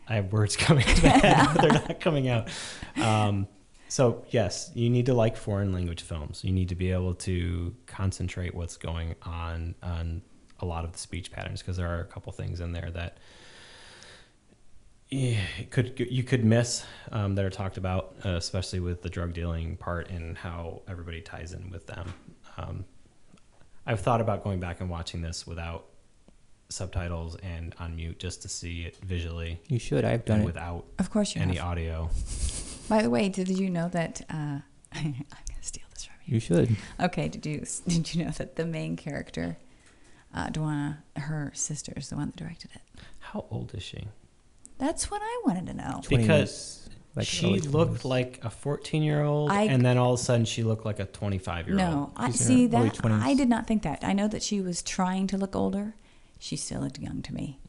[0.08, 2.50] I have words coming to my head, but they're not coming out.
[3.02, 3.48] Um,
[3.92, 6.46] so yes, you need to like foreign language films.
[6.46, 10.22] You need to be able to concentrate what's going on on
[10.62, 13.18] a lot of the speech patterns because there are a couple things in there that
[15.72, 19.76] could you could miss um, that are talked about, uh, especially with the drug dealing
[19.76, 22.14] part and how everybody ties in with them.
[22.58, 22.86] Um,
[23.86, 25.88] I've thought about going back and watching this without
[26.70, 30.06] subtitles and on mute just to see it visually You should.
[30.06, 30.46] I've done it.
[30.46, 31.66] without Of course you any have.
[31.66, 32.10] audio.
[32.92, 34.20] By the way, did you know that?
[34.30, 34.60] Uh,
[34.92, 36.34] I'm gonna steal this from you.
[36.34, 36.76] You should.
[37.00, 39.58] Okay, did you did you know that the main character,
[40.36, 42.82] uh, Dwana, her sister is the one that directed it?
[43.20, 44.10] How old is she?
[44.78, 46.02] That's what I wanted to know.
[46.10, 50.24] Because like she looked like a 14 year old, I- and then all of a
[50.24, 51.80] sudden she looked like a 25 year old.
[51.80, 53.06] No, I She's in see that.
[53.06, 54.04] I did not think that.
[54.04, 55.96] I know that she was trying to look older.
[56.40, 57.62] She still looked young to me.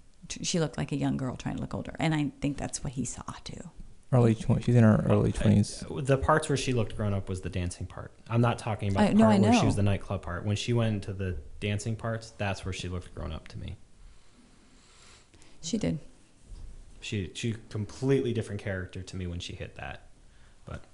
[0.42, 2.94] She looked like a young girl trying to look older, and I think that's what
[2.94, 3.70] he saw too.
[4.12, 4.64] Early 20s.
[4.64, 6.06] She's in her early 20s.
[6.06, 8.12] The parts where she looked grown up was the dancing part.
[8.28, 10.44] I'm not talking about I- the no, part I where she was the nightclub part.
[10.44, 13.76] When she went into the dancing parts, that's where she looked grown up to me.
[15.62, 15.98] She did.
[17.00, 20.06] She she completely different character to me when she hit that.
[20.64, 20.84] But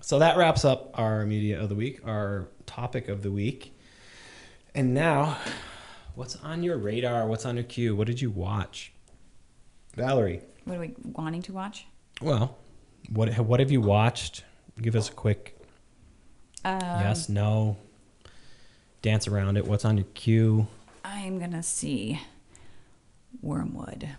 [0.00, 3.74] so that wraps up our media of the week, our topic of the week.
[4.74, 5.38] And now,
[6.14, 7.26] what's on your radar?
[7.26, 7.96] What's on your queue?
[7.96, 8.92] What did you watch?
[9.94, 10.42] Valerie.
[10.68, 11.86] What are we wanting to watch?
[12.20, 12.56] Well,
[13.10, 14.44] what what have you watched?
[14.80, 15.58] Give us a quick
[16.64, 17.78] Um, yes, no.
[19.00, 19.66] Dance around it.
[19.66, 20.66] What's on your queue?
[21.04, 22.20] I'm gonna see
[23.40, 24.10] Wormwood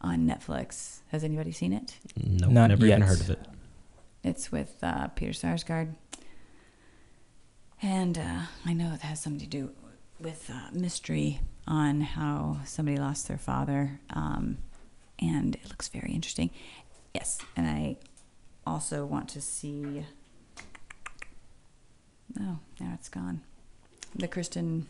[0.00, 1.00] on Netflix.
[1.10, 1.98] Has anybody seen it?
[2.16, 3.40] No, nope, Not never even heard of it.
[4.24, 5.94] It's with uh, Peter Sarsgaard,
[7.82, 9.72] and uh, I know it has something to do
[10.20, 14.58] with uh, mystery on how somebody lost their father, um,
[15.22, 16.50] and it looks very interesting.
[17.14, 17.96] Yes, and I
[18.66, 20.04] also want to see.
[22.40, 23.42] Oh, now it's gone.
[24.14, 24.86] The Kristen,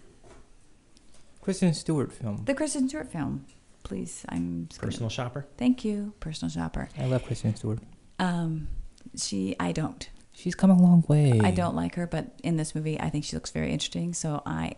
[1.41, 2.43] Kristen Stewart film.
[2.45, 3.45] the Kristen Stewart film.
[3.85, 5.47] Please, I'm just gonna- Personal shopper.
[5.57, 6.89] Thank you, personal shopper.
[6.99, 7.80] I love Kristen Stewart.
[8.18, 8.68] Um,
[9.16, 10.09] she, I don't.
[10.35, 11.41] She's come a long way.
[11.43, 14.14] I don't like her, but in this movie, I think she looks very interesting.
[14.14, 14.76] So I,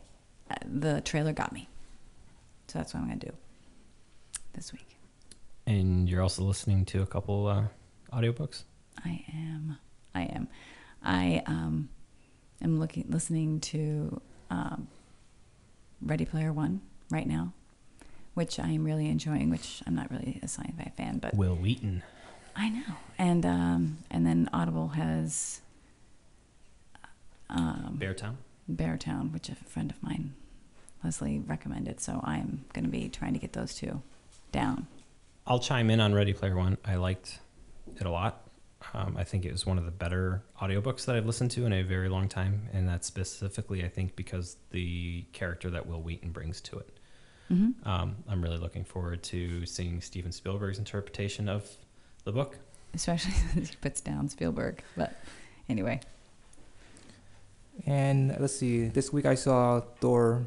[0.50, 1.68] uh, the trailer got me.
[2.68, 3.32] So that's what I'm gonna do
[4.54, 4.93] this week.
[5.66, 7.64] And you're also listening to a couple uh,
[8.12, 8.64] audiobooks.
[9.04, 9.78] I am,
[10.14, 10.48] I am,
[11.02, 11.88] I um,
[12.62, 14.88] am looking, listening to um,
[16.02, 17.52] Ready Player One right now,
[18.34, 19.50] which I am really enjoying.
[19.50, 22.02] Which I'm not really a sci-fi fan, but Wil Wheaton.
[22.54, 22.94] I know.
[23.18, 25.60] And um, and then Audible has
[27.48, 28.36] um, Beartown.
[28.70, 30.34] Beartown, which a friend of mine,
[31.02, 32.00] Leslie, recommended.
[32.00, 34.02] So I'm going to be trying to get those two
[34.52, 34.86] down.
[35.46, 36.78] I'll chime in on Ready Player One.
[36.84, 37.38] I liked
[37.96, 38.40] it a lot.
[38.92, 41.72] Um, I think it was one of the better audiobooks that I've listened to in
[41.72, 46.30] a very long time, and that's specifically, I think, because the character that Wil Wheaton
[46.32, 46.98] brings to it.
[47.48, 51.68] hmm Um, I'm really looking forward to seeing Steven Spielberg's interpretation of
[52.24, 52.58] the book.
[52.94, 54.82] Especially since he puts down Spielberg.
[54.96, 55.14] But
[55.68, 56.00] anyway,
[57.86, 58.88] And let's see.
[58.88, 60.44] This week I saw Thor.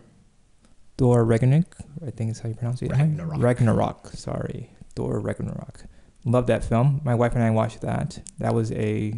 [0.97, 1.75] Thor Ragnarok.
[2.05, 2.91] I think is how you pronounce it.
[2.91, 3.41] Ragnarok.
[3.41, 4.07] Ragnarok.
[4.13, 5.85] Sorry, Thor Ragnarok.
[6.25, 6.99] Love that film.
[7.05, 8.19] My wife and I watched that.
[8.39, 9.13] That was a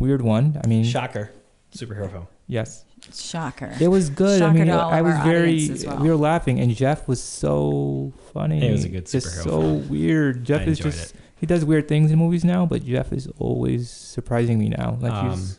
[0.00, 0.58] weird one.
[0.64, 1.30] I mean, Shocker.
[1.74, 2.26] Superhero film.
[2.46, 3.74] yes, shocker.
[3.78, 4.40] it was good.
[4.40, 5.68] I mean, to all I was very.
[5.86, 5.98] well.
[5.98, 8.66] We were laughing, and Jeff was so funny.
[8.66, 9.88] It was a good Just superhero so film.
[9.90, 10.44] weird.
[10.44, 11.14] Jeff I is just.
[11.14, 11.20] it.
[11.36, 14.96] He does weird things in movies now, but Jeff is always surprising me now.
[15.00, 15.58] Like Um, he's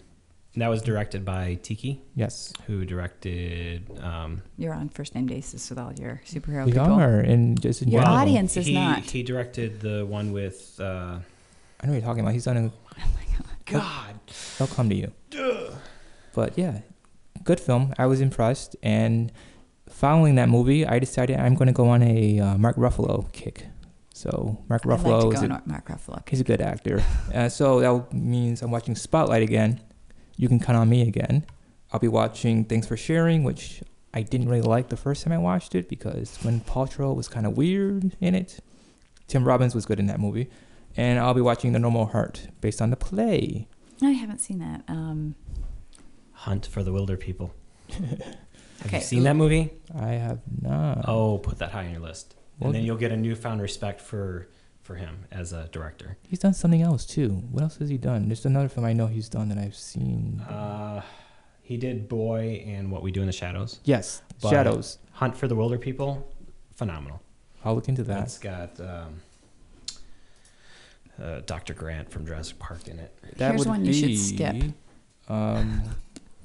[0.55, 3.87] That was directed by Taika, yes, who directed.
[4.01, 6.87] Um, You're on first name basis with all your superhero we people.
[6.91, 8.17] are, and just in Your general.
[8.19, 9.03] audience is he, not.
[9.03, 10.79] He directed the one with.
[10.79, 11.19] Uh,
[11.81, 12.33] I know what you're talking about.
[12.33, 12.71] He's done a
[13.71, 14.19] God.
[14.57, 15.11] They'll come to you.
[16.33, 16.79] But yeah,
[17.43, 17.93] good film.
[17.97, 18.75] I was impressed.
[18.81, 19.31] And
[19.87, 23.65] following that movie, I decided I'm going to go on a uh, Mark Ruffalo kick.
[24.13, 26.27] So Mark I'd like Ruffalo to is go a, on Mark Ruffalo.
[26.27, 27.03] he's a good actor.
[27.33, 29.79] uh, so that means I'm watching Spotlight again.
[30.39, 31.45] You can count on me again.
[31.91, 33.83] I'll be watching Thanks for Sharing, which
[34.13, 37.45] I didn't really like the first time I watched it because when Paltrow was kind
[37.45, 38.59] of weird in it.
[39.27, 40.49] Tim Robbins was good in that movie.
[40.95, 43.67] And I'll be watching The Normal Heart based on the play.
[44.01, 44.83] I haven't seen that.
[44.87, 45.35] Um,
[46.31, 47.51] Hunt for the Wilderpeople.
[47.89, 48.37] Have
[48.85, 48.97] Okay.
[48.99, 49.71] you seen that movie?
[49.93, 51.03] I have not.
[51.05, 53.99] Oh, put that high on your list, Well- and then you'll get a newfound respect
[53.99, 54.47] for
[54.89, 56.17] for him as a director.
[56.27, 57.29] He's done something else too.
[57.51, 58.27] What else has he done?
[58.27, 60.41] There's another film I know he's done that I've seen.
[60.41, 61.03] Uh,
[61.61, 63.79] he did Boy and What We Do in the Shadows.
[63.83, 64.97] yes, but- Shadows.
[65.11, 66.23] Hunt for the Wilderpeople,
[66.73, 67.21] phenomenal.
[67.63, 68.17] I'll look into that.
[68.19, 69.21] That's got um,
[71.21, 71.75] uh, Dr.
[71.75, 73.15] Grant from Jurassic Park in it.
[73.37, 74.55] that Here's would one you should skip.
[75.27, 75.83] Um,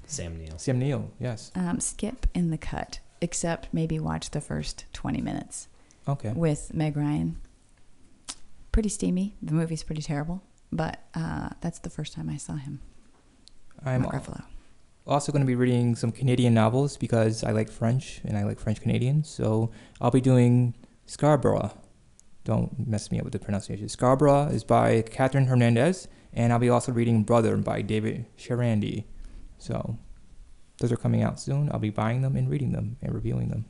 [0.07, 0.59] Sam Neill.
[0.59, 1.11] Sam Neill.
[1.19, 1.51] Yes.
[1.55, 5.69] um, skip in the cut, except maybe watch the first 20 minutes
[6.07, 6.33] Okay.
[6.35, 7.41] with Meg Ryan.
[8.75, 9.37] Pretty steamy.
[9.41, 12.81] The movie's pretty terrible, but uh, that's the first time I saw him.
[13.85, 14.05] I'm.
[15.07, 18.59] Also, going to be reading some Canadian novels because I like French and I like
[18.59, 19.23] French Canadian.
[19.23, 19.71] So
[20.01, 20.75] I'll be doing
[21.07, 21.71] Scarborough.
[22.43, 23.89] Don't mess me up with the pronunciation.
[23.89, 29.05] Scarborough is by Catherine Hernandez, and I'll be also reading Brother by David Chariandy.
[29.57, 30.01] So
[30.79, 31.71] those are coming out soon.
[31.71, 33.67] I'll be buying them and reading them and reviewing them.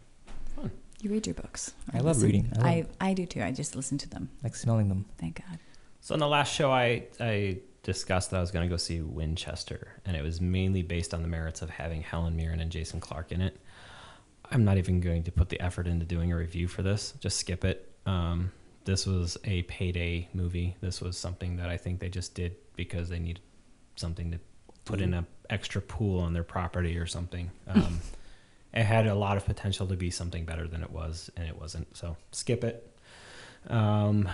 [1.04, 1.74] You read your books.
[1.92, 2.22] I love listen.
[2.24, 2.52] reading.
[2.56, 3.42] I love- I, I do too.
[3.42, 4.30] I just listen to them.
[4.42, 5.04] Like smelling them.
[5.18, 5.58] Thank God.
[6.00, 9.02] So in the last show, I I discussed that I was going to go see
[9.02, 13.00] Winchester, and it was mainly based on the merits of having Helen Mirren and Jason
[13.00, 13.60] Clarke in it.
[14.50, 17.12] I'm not even going to put the effort into doing a review for this.
[17.20, 17.92] Just skip it.
[18.06, 18.50] Um,
[18.86, 20.74] this was a payday movie.
[20.80, 23.42] This was something that I think they just did because they needed
[23.96, 24.38] something to
[24.86, 27.50] put in an extra pool on their property or something.
[27.68, 28.00] Um,
[28.74, 31.58] it had a lot of potential to be something better than it was, and it
[31.58, 31.96] wasn't.
[31.96, 32.90] So skip it.
[33.68, 34.28] Um,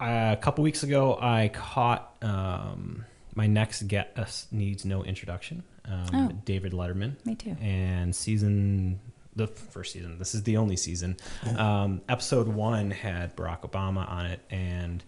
[0.00, 3.04] a couple weeks ago, I caught um,
[3.34, 6.28] my next guest needs no introduction, um, Oh.
[6.44, 7.56] David Letterman, Me too.
[7.60, 9.00] and season
[9.36, 10.18] the first season.
[10.18, 11.16] This is the only season.
[11.56, 15.02] Um, episode one had Barack Obama on it, and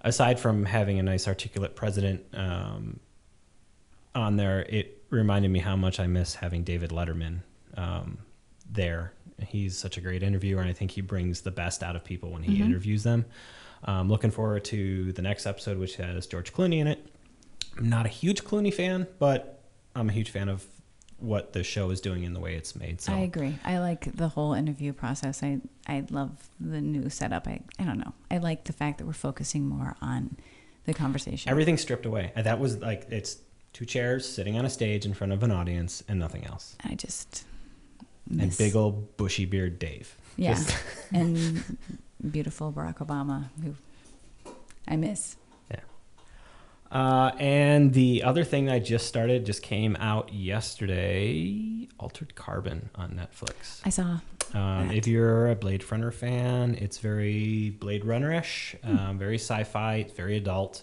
[0.00, 2.98] aside from having a nice articulate president um,
[4.14, 7.40] on there, it reminded me how much I miss having David Letterman
[7.76, 8.18] um,
[8.70, 9.12] there.
[9.46, 12.30] He's such a great interviewer, and I think he brings the best out of people
[12.30, 12.64] when he Mhm.
[12.66, 13.26] interviews them.
[13.84, 17.06] Um, looking forward to the next episode, which has George Clooney in it.
[17.76, 19.62] I'm not a huge Clooney fan, but
[19.94, 20.64] I'm a huge fan of
[21.18, 23.00] what the show is doing and the way it's made.
[23.00, 23.58] So I agree.
[23.64, 25.42] I like the whole interview process.
[25.42, 27.46] I I love the new setup.
[27.46, 28.12] I I don't know.
[28.30, 30.36] I like the fact that we're focusing more on
[30.84, 31.50] the conversation.
[31.50, 32.32] everything's stripped away.
[32.36, 33.38] That was like it's
[33.72, 36.76] two chairs sitting on a stage in front of an audience and nothing else.
[36.84, 37.44] I just
[38.30, 40.16] And big old bushy beard Dave.
[40.36, 40.76] yeah, Just-
[41.12, 41.62] and
[42.30, 43.74] beautiful Barack Obama, who
[44.88, 45.36] I miss.
[45.70, 45.80] Yeah.
[46.90, 53.10] Uh, and the other thing I just started just came out yesterday Altered Carbon on
[53.12, 53.80] Netflix.
[53.84, 54.18] I saw.
[54.54, 59.64] Um, if you're a Blade Runner fan, it's very Blade Runner ish, um, very sci
[59.64, 60.82] fi, it's very adult.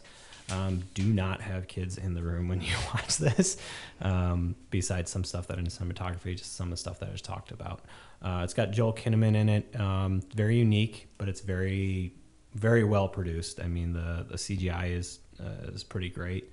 [0.52, 3.58] Um, do not have kids in the room when you watch this,
[4.02, 7.26] um, besides some stuff that in cinematography, just some of the stuff that I just
[7.26, 7.82] talked about.
[8.22, 9.80] Uh, it's got Joel Kinnaman in it.
[9.80, 12.14] Um, very unique, but it's very,
[12.56, 13.60] very well produced.
[13.60, 16.52] I mean, the, the CGI is, uh, is pretty great.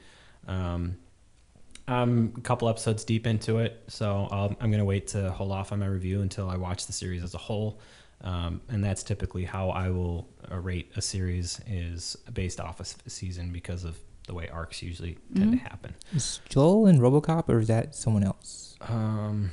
[0.49, 0.97] Um,
[1.87, 5.51] I'm a couple episodes deep into it, so I'll, I'm going to wait to hold
[5.51, 7.81] off on my review until I watch the series as a whole.
[8.23, 12.83] Um, and that's typically how I will uh, rate a series is based off a
[12.83, 15.95] s- season because of the way arcs usually tend to happen.
[16.15, 18.77] Is Joel in RoboCop or is that someone else?
[18.83, 19.51] Um,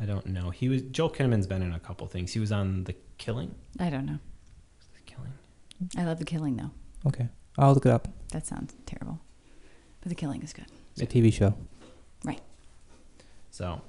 [0.00, 0.50] I don't know.
[0.50, 2.32] He was Joel Kinnaman's been in a couple things.
[2.32, 3.54] He was on The Killing.
[3.78, 4.18] I don't know.
[4.94, 5.32] The Killing.
[5.96, 6.70] I love the killing though.
[7.06, 8.08] Okay, I'll look it up.
[8.32, 9.20] That sounds terrible,
[10.00, 10.66] but the killing is good.
[10.96, 11.54] It's a TV show.
[12.24, 12.40] Right.
[13.50, 13.80] So,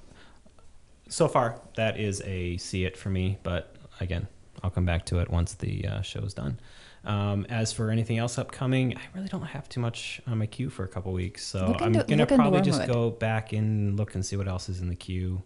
[1.08, 3.38] so far that is a see it for me.
[3.42, 4.28] But again,
[4.62, 6.58] I'll come back to it once the uh, show's done.
[7.04, 10.68] Um, as for anything else upcoming, I really don't have too much on my queue
[10.68, 14.26] for a couple weeks, so Look I'm gonna probably just go back and look and
[14.26, 15.42] see what else is in the queue,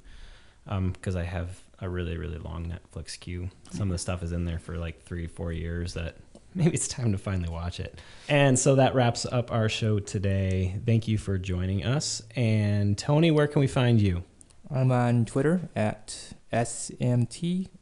[0.66, 3.50] because I have a really really long Netflix queue.
[3.70, 6.16] Some of the stuff is in there for like three four years that
[6.54, 8.00] maybe it's time to finally watch it.
[8.28, 10.78] And so that wraps up our show today.
[10.84, 12.22] Thank you for joining us.
[12.36, 14.22] And Tony, where can we find you?
[14.70, 17.80] I'm on Twitter at SMTORCHIO,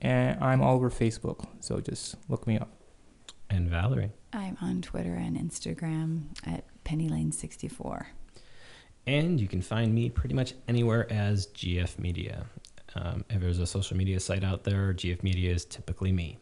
[0.00, 1.46] and I'm all over Facebook.
[1.60, 2.70] So just look me up.
[3.50, 4.12] And Valerie.
[4.32, 8.06] I'm on Twitter and Instagram at PennyLane64.
[9.06, 12.44] And you can find me pretty much anywhere as GF Media.
[12.94, 16.38] Um, if there's a social media site out there, GF Media is typically me.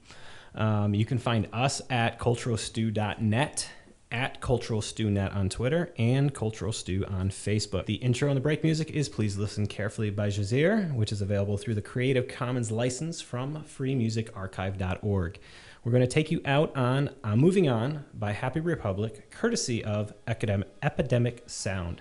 [0.57, 3.69] Um, you can find us at culturalstew.net,
[4.17, 7.85] at culturalstewnet on Twitter, and Cultural Stew on Facebook.
[7.85, 11.59] The intro and the break music is Please Listen Carefully by Jahzzar, which is available
[11.59, 15.39] through the Creative Commons license from freemusicarchive.org.
[15.85, 20.15] We're going to take you out on I'm Moving On by Happy Republic, courtesy of
[20.27, 22.01] Epidemic Sound.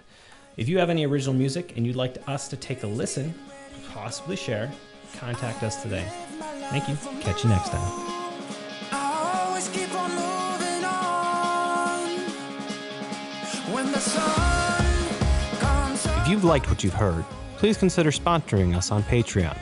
[0.55, 3.35] If you have any original music and you'd like us to take a listen,
[3.91, 4.71] possibly share,
[5.17, 6.07] contact us today.
[6.69, 6.95] Thank you.
[7.19, 8.15] Catch you next time.
[16.21, 17.23] If you've liked what you've heard,
[17.57, 19.57] please consider sponsoring us on Patreon.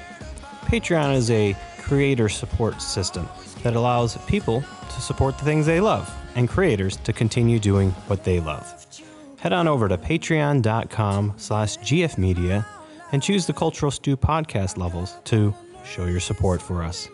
[0.65, 3.28] Patreon is a creator support system
[3.63, 8.24] that allows people to support the things they love and creators to continue doing what
[8.24, 8.86] they love.
[9.39, 12.65] Head on over to patreon.com slash gfmedia
[13.11, 15.53] and choose the Cultural Stew podcast levels to
[15.86, 17.09] show your support for us.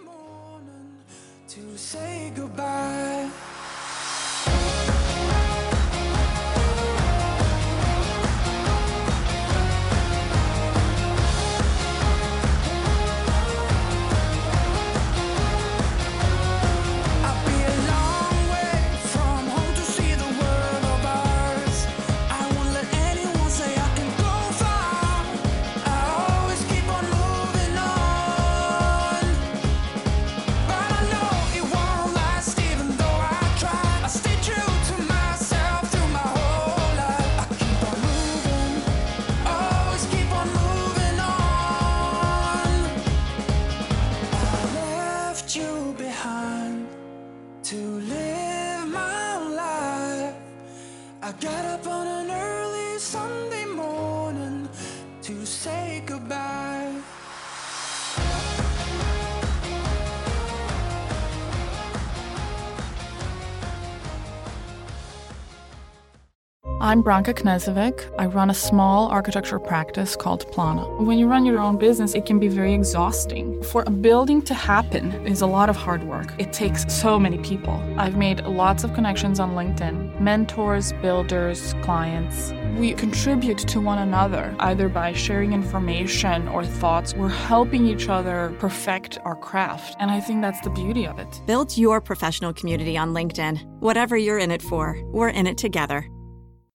[66.99, 68.13] I'm Branka Knezovic.
[68.19, 70.81] I run a small architecture practice called Plana.
[71.01, 73.63] When you run your own business, it can be very exhausting.
[73.63, 76.33] For a building to happen is a lot of hard work.
[76.37, 77.81] It takes so many people.
[77.97, 82.51] I've made lots of connections on LinkedIn mentors, builders, clients.
[82.77, 87.13] We contribute to one another, either by sharing information or thoughts.
[87.13, 89.95] We're helping each other perfect our craft.
[89.99, 91.41] And I think that's the beauty of it.
[91.45, 93.63] Build your professional community on LinkedIn.
[93.79, 96.05] Whatever you're in it for, we're in it together.